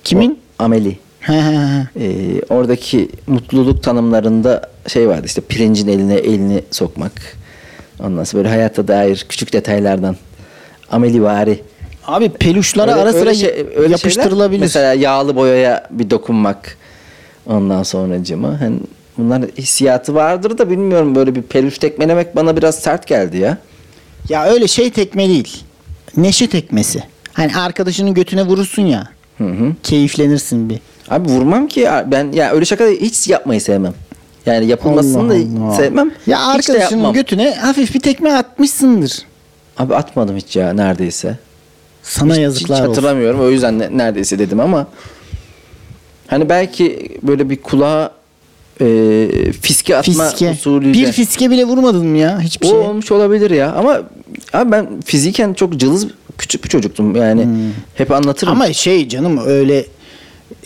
[0.04, 0.38] Kimin?
[0.60, 0.98] O, Ameli.
[1.28, 1.32] E,
[2.50, 7.12] oradaki mutluluk tanımlarında şey vardı işte pirincin eline elini sokmak.
[8.04, 10.16] Ondan sonra böyle hayata dair küçük detaylardan.
[10.90, 11.60] Ameli vari.
[12.06, 14.60] Abi peluşlara Öyle- ara sıra öyle şey- öyle şeyler, yapıştırılabilir.
[14.60, 16.76] mesela yağlı boyaya bir dokunmak.
[17.46, 18.76] Ondan sonracığıma hani
[19.18, 23.58] bunlar hissiyatı vardır da bilmiyorum böyle bir peluş tekmelemek bana biraz sert geldi ya.
[24.28, 25.62] Ya öyle şey tekme değil.
[26.16, 27.02] Neşe tekmesi.
[27.32, 29.08] Hani arkadaşının götüne vurursun ya.
[29.38, 29.72] Hı hı.
[29.82, 30.78] Keyiflenirsin bir.
[31.10, 33.94] Abi vurmam ki ben ya öyle şaka hiç yapmayı sevmem.
[34.46, 35.74] Yani yapılmasını da Allah.
[35.74, 36.10] sevmem.
[36.26, 39.18] Ya de arkadaşının götüne hafif bir tekme atmışsındır.
[39.78, 41.38] Abi atmadım hiç ya neredeyse.
[42.02, 42.88] Sana hiç, yazıklar hiç olsun.
[42.88, 43.40] hatırlamıyorum.
[43.40, 44.86] O yüzden ne- neredeyse dedim ama
[46.26, 48.12] hani belki böyle bir kulağa
[48.80, 50.50] e, fiske atma Fiske.
[50.50, 50.92] usulüyle.
[50.92, 52.40] Bir fiske bile vurmadın mı ya?
[52.40, 52.78] Hiçbir o şey.
[52.78, 54.02] olmuş olabilir ya ama
[54.52, 56.06] abi ben fiziken çok cılız
[56.38, 57.48] küçük bir çocuktum yani
[57.94, 58.54] hep anlatırım.
[58.54, 58.62] Hmm.
[58.62, 59.86] Ama şey canım öyle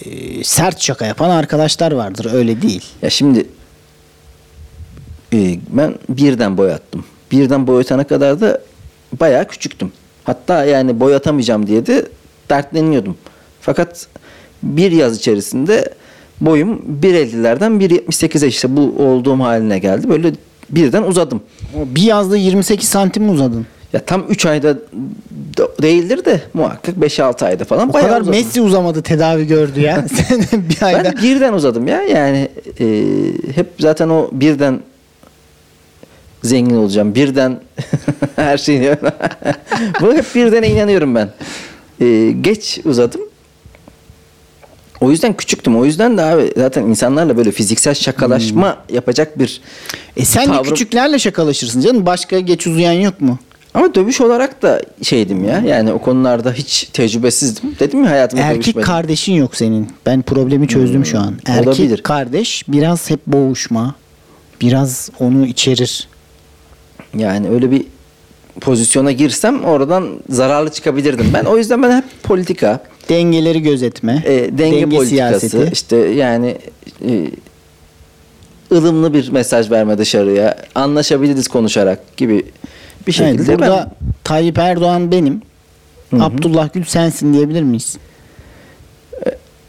[0.04, 2.28] e, sert şaka yapan arkadaşlar vardır.
[2.34, 2.84] Öyle değil.
[3.02, 3.46] Ya şimdi
[5.32, 7.04] e, ben birden boyattım.
[7.32, 8.60] Birden boyatana kadar da
[9.20, 9.92] bayağı küçüktüm.
[10.24, 12.08] Hatta yani boyatamayacağım diye de
[12.50, 13.16] dertleniyordum.
[13.60, 14.06] Fakat
[14.62, 15.94] bir yaz içerisinde
[16.40, 20.08] boyum 1.50'lerden 1.78'e işte bu olduğum haline geldi.
[20.08, 20.32] Böyle
[20.70, 21.40] birden uzadım.
[21.74, 23.66] Bir yazda 28 santim mi uzadın?
[23.92, 24.78] Ya tam 3 ayda
[25.58, 28.38] da- değildir de muhakkak 5-6 ayda falan O bayağı kadar uzadım.
[28.40, 30.04] Messi uzamadı tedavi gördü ya.
[30.28, 31.04] Sen bir ayda.
[31.04, 32.02] Ben birden uzadım ya.
[32.02, 32.48] Yani
[32.80, 33.04] e,
[33.54, 34.80] hep zaten o birden
[36.42, 37.14] zengin olacağım.
[37.14, 37.60] Birden
[38.36, 38.80] her şeyi.
[40.00, 41.28] Bu hep birdene inanıyorum ben.
[42.00, 43.20] E, geç uzadım.
[45.04, 45.76] O yüzden küçüktüm.
[45.76, 49.60] O yüzden de abi zaten insanlarla böyle fiziksel şakalaşma yapacak bir
[50.16, 52.06] E sen de tavrım- küçüklerle şakalaşırsın canım.
[52.06, 53.38] Başka geç uzayan yok mu?
[53.74, 55.58] Ama dövüş olarak da şeydim ya.
[55.66, 57.76] Yani o konularda hiç tecrübesizdim.
[57.80, 58.82] Dedim ya hayatımda Erkek dövüşmedim.
[58.86, 59.88] kardeşin yok senin.
[60.06, 61.34] Ben problemi çözdüm şu an.
[61.46, 62.02] Erkek olabilir.
[62.02, 63.94] kardeş biraz hep boğuşma.
[64.60, 66.08] Biraz onu içerir.
[67.18, 67.82] Yani öyle bir
[68.60, 71.44] pozisyona girsem oradan zararlı çıkabilirdim ben.
[71.44, 74.22] O yüzden ben hep politika, Dengeleri gözetme.
[74.26, 76.56] e, denge, politikası, işte yani
[77.08, 77.30] e,
[78.72, 82.44] ılımlı bir mesaj verme dışarıya, anlaşabiliriz konuşarak gibi
[83.06, 85.42] bir şekilde Evet, burada ben Tayyip Erdoğan benim.
[86.20, 87.96] Abdullah Gül sensin diyebilir miyiz?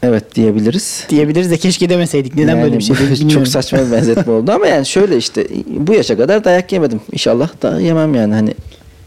[0.02, 1.04] evet diyebiliriz.
[1.08, 2.34] Diyebiliriz de keşke demeseydik.
[2.34, 3.30] Neden Yani böyle bir şey dedik.
[3.34, 7.00] Çok saçma bir benzetme oldu ama yani şöyle işte bu yaşa kadar dayak yemedim.
[7.12, 8.54] İnşallah da yemem yani hani.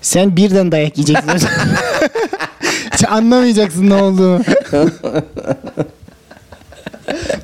[0.02, 1.32] Sen birden dayak yiyeceksin.
[3.00, 4.42] Hiç anlamayacaksın ne olduğunu.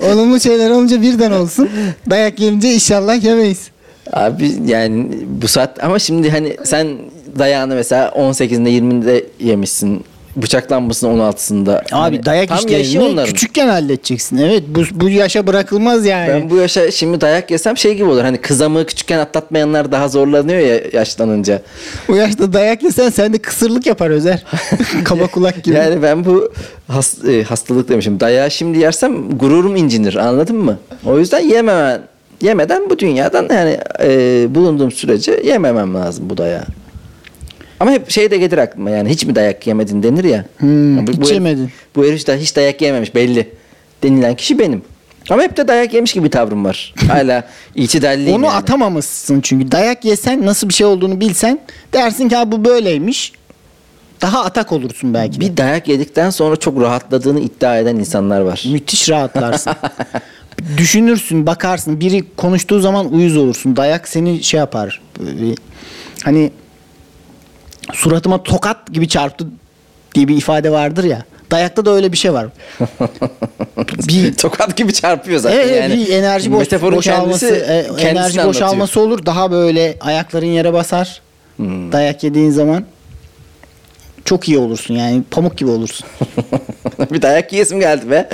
[0.11, 1.69] Olumlu şeyler olunca birden olsun.
[2.09, 3.69] Dayak yiyince inşallah yemeyiz.
[4.13, 6.87] Abi yani bu saat ama şimdi hani sen
[7.39, 10.03] dayağını mesela 18'inde 20'de yemişsin.
[10.35, 11.77] Bıçaklanmasın 16'sında.
[11.77, 14.37] Abi Hani dayak işlerini küçükken halledeceksin.
[14.37, 16.27] Evet bu, bu yaşa bırakılmaz yani.
[16.29, 18.21] Ben bu yaşa şimdi dayak yesem şey gibi olur.
[18.21, 21.61] Hani kızamığı küçükken atlatmayanlar daha zorlanıyor ya yaşlanınca.
[22.07, 24.43] Bu yaşta dayak yesen sen de kısırlık yapar Özer.
[25.03, 25.75] Kaba kulak gibi.
[25.75, 26.51] Yani ben bu
[26.87, 28.19] has- e, hastalık demişim.
[28.19, 30.77] Dayağı şimdi yersem gururum incinir anladın mı?
[31.05, 32.01] O yüzden yememen
[32.41, 36.63] yemeden bu dünyadan yani e, bulunduğum sürece yememem lazım bu dayağı.
[37.79, 40.45] Ama hep şey de gelir aklıma yani hiç mi dayak yemedin denir ya.
[40.57, 41.69] Hmm, Yani hiç herif- yemedin.
[41.95, 43.49] Bu herif de hiç dayak yememiş belli.
[44.03, 44.81] Denilen kişi benim.
[45.29, 46.93] Ama hep de dayak yemiş gibi tavrım var.
[47.07, 47.43] Hala
[47.75, 48.55] itidalliyim Onu yani.
[48.55, 49.71] atamamışsın çünkü.
[49.71, 51.59] Dayak yesen nasıl bir şey olduğunu bilsen
[51.93, 53.31] dersin ki bu böyleymiş.
[54.21, 55.35] Daha atak olursun belki.
[55.41, 55.45] de.
[55.45, 58.63] Bir dayak yedikten sonra çok rahatladığını iddia eden insanlar var.
[58.71, 59.73] Müthiş rahatlarsın.
[60.77, 61.99] Düşünürsün, bakarsın.
[61.99, 63.75] Biri konuştuğu zaman uyuz olursun.
[63.75, 65.01] Dayak seni şey yapar.
[66.23, 66.51] Hani
[67.93, 69.47] suratıma tokat gibi çarptı
[70.15, 71.23] diye bir ifade vardır ya.
[71.51, 72.47] Dayakta da öyle bir şey var.
[74.07, 75.93] bir Tokat gibi çarpıyor zaten Evet, yani.
[75.93, 78.47] bir enerji boş, Metaforun boşalması, kendisi e, enerji anlatıyor.
[78.47, 79.25] boşalması olur.
[79.25, 81.21] Daha böyle ayakların yere basar.
[81.57, 81.91] Hmm.
[81.91, 82.85] Dayak yediğin zaman
[84.25, 86.07] çok iyi olursun yani pamuk gibi olursun.
[87.11, 88.29] bir dayak yiyesim geldi be.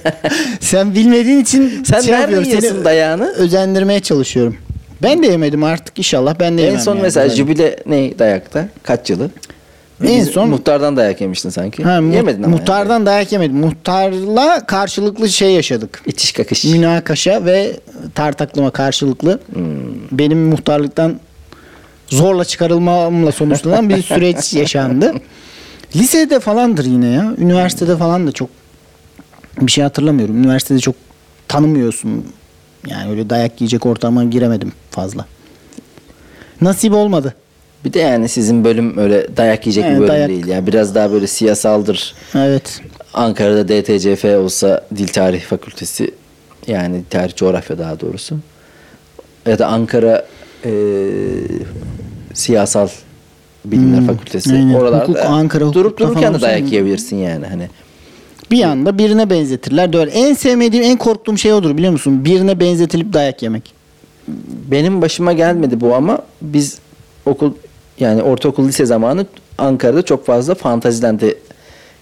[0.60, 3.32] Sen bilmediğin için Sen şey nerede yapıyorum, yiyorsun seni dayağını?
[3.32, 4.56] Özendirmeye çalışıyorum.
[5.02, 6.80] Ben de yemedim artık inşallah ben de en yemem.
[6.80, 8.68] son yani mesela jübile ne dayakta?
[8.82, 9.30] Kaç yılı?
[10.04, 11.82] En Biz son- muhtardan dayak yemiştin sanki.
[11.84, 12.56] Ha, mu- Yemedin ama.
[12.56, 13.56] Muhtardan dayak yemedim.
[13.56, 16.02] Muhtarla karşılıklı şey yaşadık.
[16.06, 16.12] Yani.
[16.12, 16.64] İtiş kakış.
[16.64, 17.72] Münakaşa ve
[18.14, 19.40] tartaklama karşılıklı.
[19.52, 19.64] Hmm.
[20.12, 21.20] Benim muhtarlıktan
[22.08, 25.14] zorla çıkarılmamla sonuçlanan bir süreç yaşandı.
[25.96, 27.32] Lisede falandır yine ya.
[27.38, 28.48] Üniversitede falan da çok
[29.60, 30.38] bir şey hatırlamıyorum.
[30.38, 30.94] Üniversitede çok
[31.48, 32.24] tanımıyorsun.
[32.86, 35.24] Yani öyle dayak yiyecek ortama giremedim fazla.
[36.60, 37.34] Nasip olmadı.
[37.84, 40.28] Bir de yani sizin bölüm öyle dayak yiyecek Evet, bir bölüm dayak.
[40.28, 40.46] değil.
[40.46, 42.14] Yani biraz daha böyle siyasaldır.
[42.34, 42.80] Evet.
[43.14, 46.10] Ankara'da DTCF olsa Dil Tarih Fakültesi
[46.66, 48.36] yani tarih coğrafya daha doğrusu.
[49.46, 50.26] Ya da Ankara
[50.64, 50.70] e,
[52.34, 52.88] Siyasal
[53.64, 54.52] Bilimler Hmm, Fakültesi.
[54.52, 54.74] aynen.
[54.74, 57.68] Oralarda Hukuk, Ankara durup dururken de dayak yiyebilirsin yani hani.
[58.50, 59.92] Bir anda birine benzetirler.
[59.92, 60.08] Döver.
[60.12, 62.24] En sevmediğim, en korktuğum şey odur biliyor musun?
[62.24, 63.74] Birine benzetilip dayak yemek.
[64.70, 66.78] Benim başıma gelmedi bu ama biz
[67.26, 67.52] okul
[68.00, 69.26] yani ortaokul lise zamanı
[69.58, 71.34] Ankara'da çok fazla fantazilende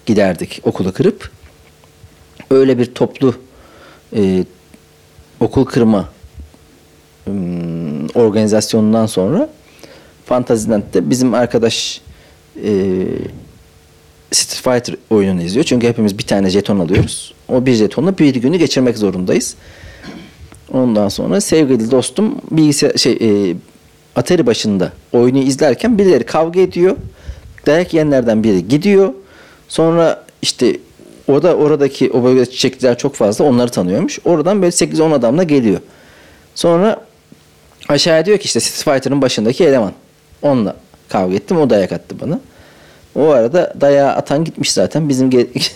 [0.06, 1.30] giderdik okulu kırıp.
[2.50, 3.34] Öyle bir toplu
[4.16, 4.44] e,
[5.40, 6.08] okul kırma
[7.28, 9.48] ım, organizasyonundan sonra
[10.26, 12.00] Fantasyland'de bizim arkadaş
[12.64, 13.04] e,
[14.64, 15.64] Fighter oyununu izliyor.
[15.64, 17.34] Çünkü hepimiz bir tane jeton alıyoruz.
[17.48, 19.54] O bir jetonla bir günü geçirmek zorundayız.
[20.72, 23.54] Ondan sonra sevgili dostum bilgisayar şey e,
[24.16, 26.96] Atari başında oyunu izlerken birileri kavga ediyor.
[27.66, 29.14] Dayak yiyenlerden biri gidiyor.
[29.68, 30.76] Sonra işte
[31.28, 34.18] o da oradaki o bölgede çiçekçiler çok fazla onları tanıyormuş.
[34.24, 35.80] Oradan böyle 8-10 adamla geliyor.
[36.54, 37.00] Sonra
[37.88, 39.92] aşağıya diyor ki işte Street Fighter'ın başındaki eleman.
[40.42, 40.76] Onunla
[41.08, 41.56] kavga ettim.
[41.56, 42.40] O dayak attı bana.
[43.14, 45.08] O arada dayağı atan gitmiş zaten.
[45.08, 45.70] Bizim ge-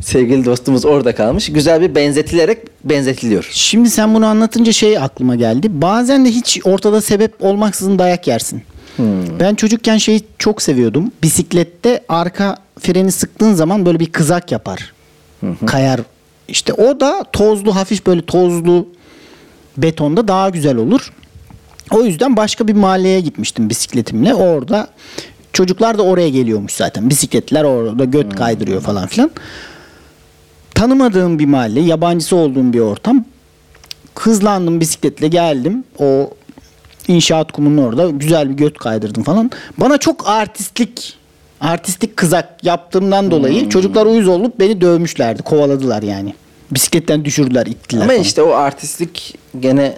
[0.00, 1.52] sevgili dostumuz orada kalmış.
[1.52, 3.48] Güzel bir benzetilerek benzetiliyor.
[3.52, 5.68] Şimdi sen bunu anlatınca şey aklıma geldi.
[5.70, 8.62] Bazen de hiç ortada sebep olmaksızın dayak yersin.
[9.40, 11.12] Ben çocukken şeyi çok seviyordum.
[11.22, 14.92] Bisiklette arka freni sıktığın zaman böyle bir kızak yapar.
[15.66, 16.00] Kayar.
[16.48, 18.88] İşte o da tozlu hafif böyle tozlu
[19.76, 21.12] betonda daha güzel olur.
[21.90, 24.34] O yüzden başka bir mahalleye gitmiştim bisikletimle.
[24.34, 24.88] Orada
[25.52, 27.10] çocuklar da oraya geliyormuş zaten.
[27.10, 29.30] Bisikletler orada göt kaydırıyor falan filan.
[30.74, 33.24] Tanımadığım bir mahalle, yabancısı olduğum bir ortam.
[34.18, 35.84] Hızlandım bisikletle geldim.
[35.98, 36.30] O
[37.08, 39.50] inşaat kumunun orada güzel bir göt kaydırdım falan.
[39.78, 41.14] Bana çok artistlik
[41.60, 45.42] artistik kızak yaptığımdan dolayı çocuklar uyuz olup beni dövmüşlerdi.
[45.42, 46.34] Kovaladılar yani.
[46.70, 48.22] Bisikletten düşürdüler, ittiler Ama falan.
[48.22, 49.94] işte o artistlik gene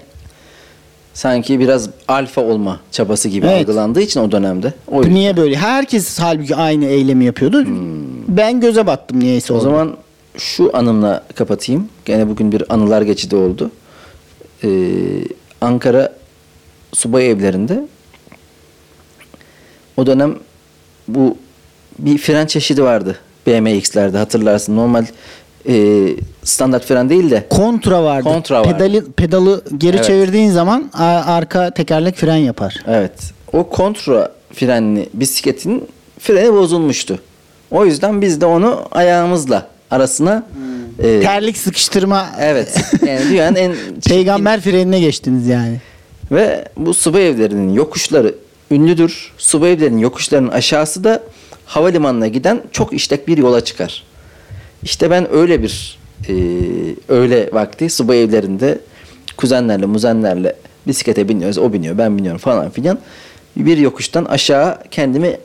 [1.21, 3.61] sanki biraz alfa olma çabası gibi Evet.
[3.69, 4.75] algılandığı için o dönemde.
[4.89, 5.15] O, yüzden.
[5.15, 5.57] niye böyle?
[5.57, 7.65] Herkes halbuki aynı eylemi yapıyordu.
[8.29, 9.65] Ben göze battım niyeyse o oldu.
[9.65, 9.97] zaman
[10.39, 11.89] şu anımla kapatayım.
[12.05, 13.71] Gene bugün bir anılar geçidi oldu.
[14.65, 14.69] Ee,
[15.61, 16.13] Ankara
[16.93, 17.87] subay evlerinde
[19.97, 20.35] o dönem
[21.09, 21.37] bu
[21.99, 23.17] bir fren çeşidi vardı.
[23.47, 24.77] BMX'lerde hatırlarsın.
[24.77, 25.07] Normal
[25.69, 26.07] e,
[26.45, 28.25] standart fren değil de kontra vardı.
[28.29, 28.73] Kontra vardı.
[28.73, 30.07] Pedali, pedalı geri Evet.
[30.07, 30.91] çevirdiğin zaman
[31.27, 32.77] arka tekerlek fren yapar.
[32.87, 33.13] Evet.
[33.53, 35.85] O kontra frenli bisikletin
[36.21, 37.19] freni bozulmuştu.
[37.71, 40.47] O yüzden biz de onu ayağımızla arasına
[40.99, 42.27] e, Terlik sıkıştırma.
[42.41, 42.81] evet.
[43.07, 43.73] Yani dünyanın en
[44.09, 45.81] Peygamber frenine geçtiniz yani.
[46.33, 48.35] ve bu subay evlerinin yokuşları
[48.71, 49.33] ünlüdür.
[49.39, 51.23] Subay evlerinin yokuşlarının aşağısı da
[51.67, 54.03] havalimanına giden çok işlek bir yola çıkar.
[54.83, 55.99] İşte ben öyle bir
[56.29, 56.35] e,
[57.09, 58.81] öğle vakti subay evlerinde
[59.37, 60.57] kuzenlerle muzenlerle
[60.87, 61.59] bisiklete biniyoruz.
[61.59, 62.99] O biniyor ben biniyorum falan filan.
[63.57, 65.37] Bir yokuştan aşağı kendimi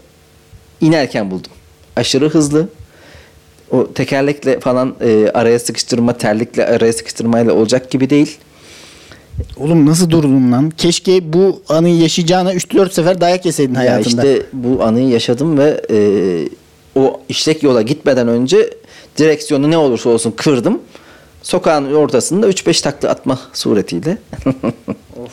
[0.82, 1.52] inerken buldum.
[1.96, 2.68] Aşırı hızlı.
[3.72, 8.38] O tekerlekle falan e, araya sıkıştırma, terlikle araya sıkıştırmayla olacak gibi değil.
[9.58, 10.70] Oğlum nasıl durdun lan?
[10.70, 14.26] Keşke bu anıyı yaşayacağına 3-4 sefer dayak yeseydin hayatında.
[14.26, 15.98] Ya işte bu anıyı yaşadım ve e,
[16.96, 18.70] o işlek yola gitmeden önce
[19.18, 20.80] direksiyonu ne olursa olsun kırdım.
[21.44, 24.18] Sokağın ortasında 3-5 takla atma suretiyle.
[25.24, 25.32] Uf,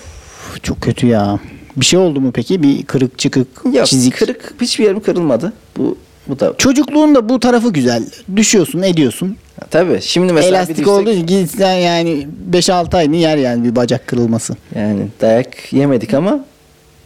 [0.62, 1.38] Çok kötü ya.
[1.76, 2.62] Bir şey oldu mu peki?
[2.62, 4.16] Bir kırık çıkık Yok çizik.
[4.18, 5.52] kırık hiçbir yerim kırılmadı.
[5.76, 5.98] Bu
[6.28, 8.04] bu da Çocukluğun da bu tarafı güzel.
[8.36, 9.36] Düşüyorsun ediyorsun.
[9.70, 14.06] tabii şimdi mesela Elastik düşsek- olduğu için gitsen yani 5-6 ayını yer yani bir bacak
[14.06, 14.56] kırılması.
[14.74, 16.44] Yani dayak yemedik ama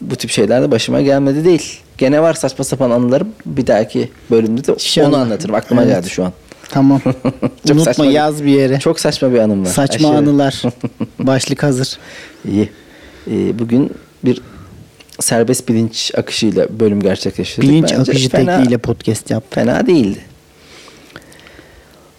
[0.00, 1.78] bu tip şeyler de başıma gelmedi değil.
[1.98, 3.28] Gene var saçma sapan anılarım.
[3.46, 5.08] Bir dahaki bölümde de İnşallah.
[5.08, 5.54] onu anlatırım.
[5.54, 5.94] Aklıma Evet.
[5.96, 6.32] geldi şu an.
[6.72, 7.00] Tamam.
[7.04, 7.12] Çok
[7.70, 8.78] Unutma saçma yaz bir yere.
[8.78, 9.70] Çok saçma bir anım var.
[9.70, 10.18] Saçma Aşırı.
[10.18, 10.62] anılar.
[11.18, 11.98] Başlık hazır.
[12.48, 12.68] İyi.
[13.30, 13.90] Ee, bugün
[14.24, 14.40] bir
[15.20, 17.70] serbest bilinç akışıyla bölüm gerçekleştirdik.
[17.70, 19.44] Bilinç Bence akışı fena, tekniğiyle podcast yap.
[19.50, 20.18] Fena değildi.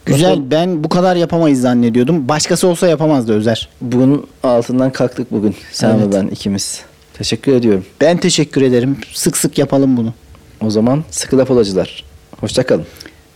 [0.06, 0.30] Güzel.
[0.30, 0.51] Bakalım.
[0.51, 2.30] Ben bu kadar yapamayız zannediyordum.
[2.30, 3.70] Başkası olsa yapamazdı Özer.
[3.82, 5.56] Bunun altından kalktık bugün.
[5.72, 6.08] Sen Evet.
[6.08, 6.82] ve ben ikimiz.
[7.14, 7.86] Teşekkür ediyorum.
[8.01, 8.97] Ben teşekkür ederim.
[9.14, 10.14] Sık sık yapalım bunu.
[10.62, 12.04] O zaman sıkı laf olacılar.
[12.39, 12.86] Hoşçakalın.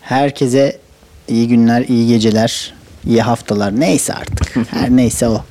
[0.01, 0.79] Herkese
[1.27, 2.73] iyi günler, iyi geceler,
[3.05, 3.79] iyi haftalar.
[3.79, 4.55] Neyse artık.
[4.71, 5.43] Her neyse o.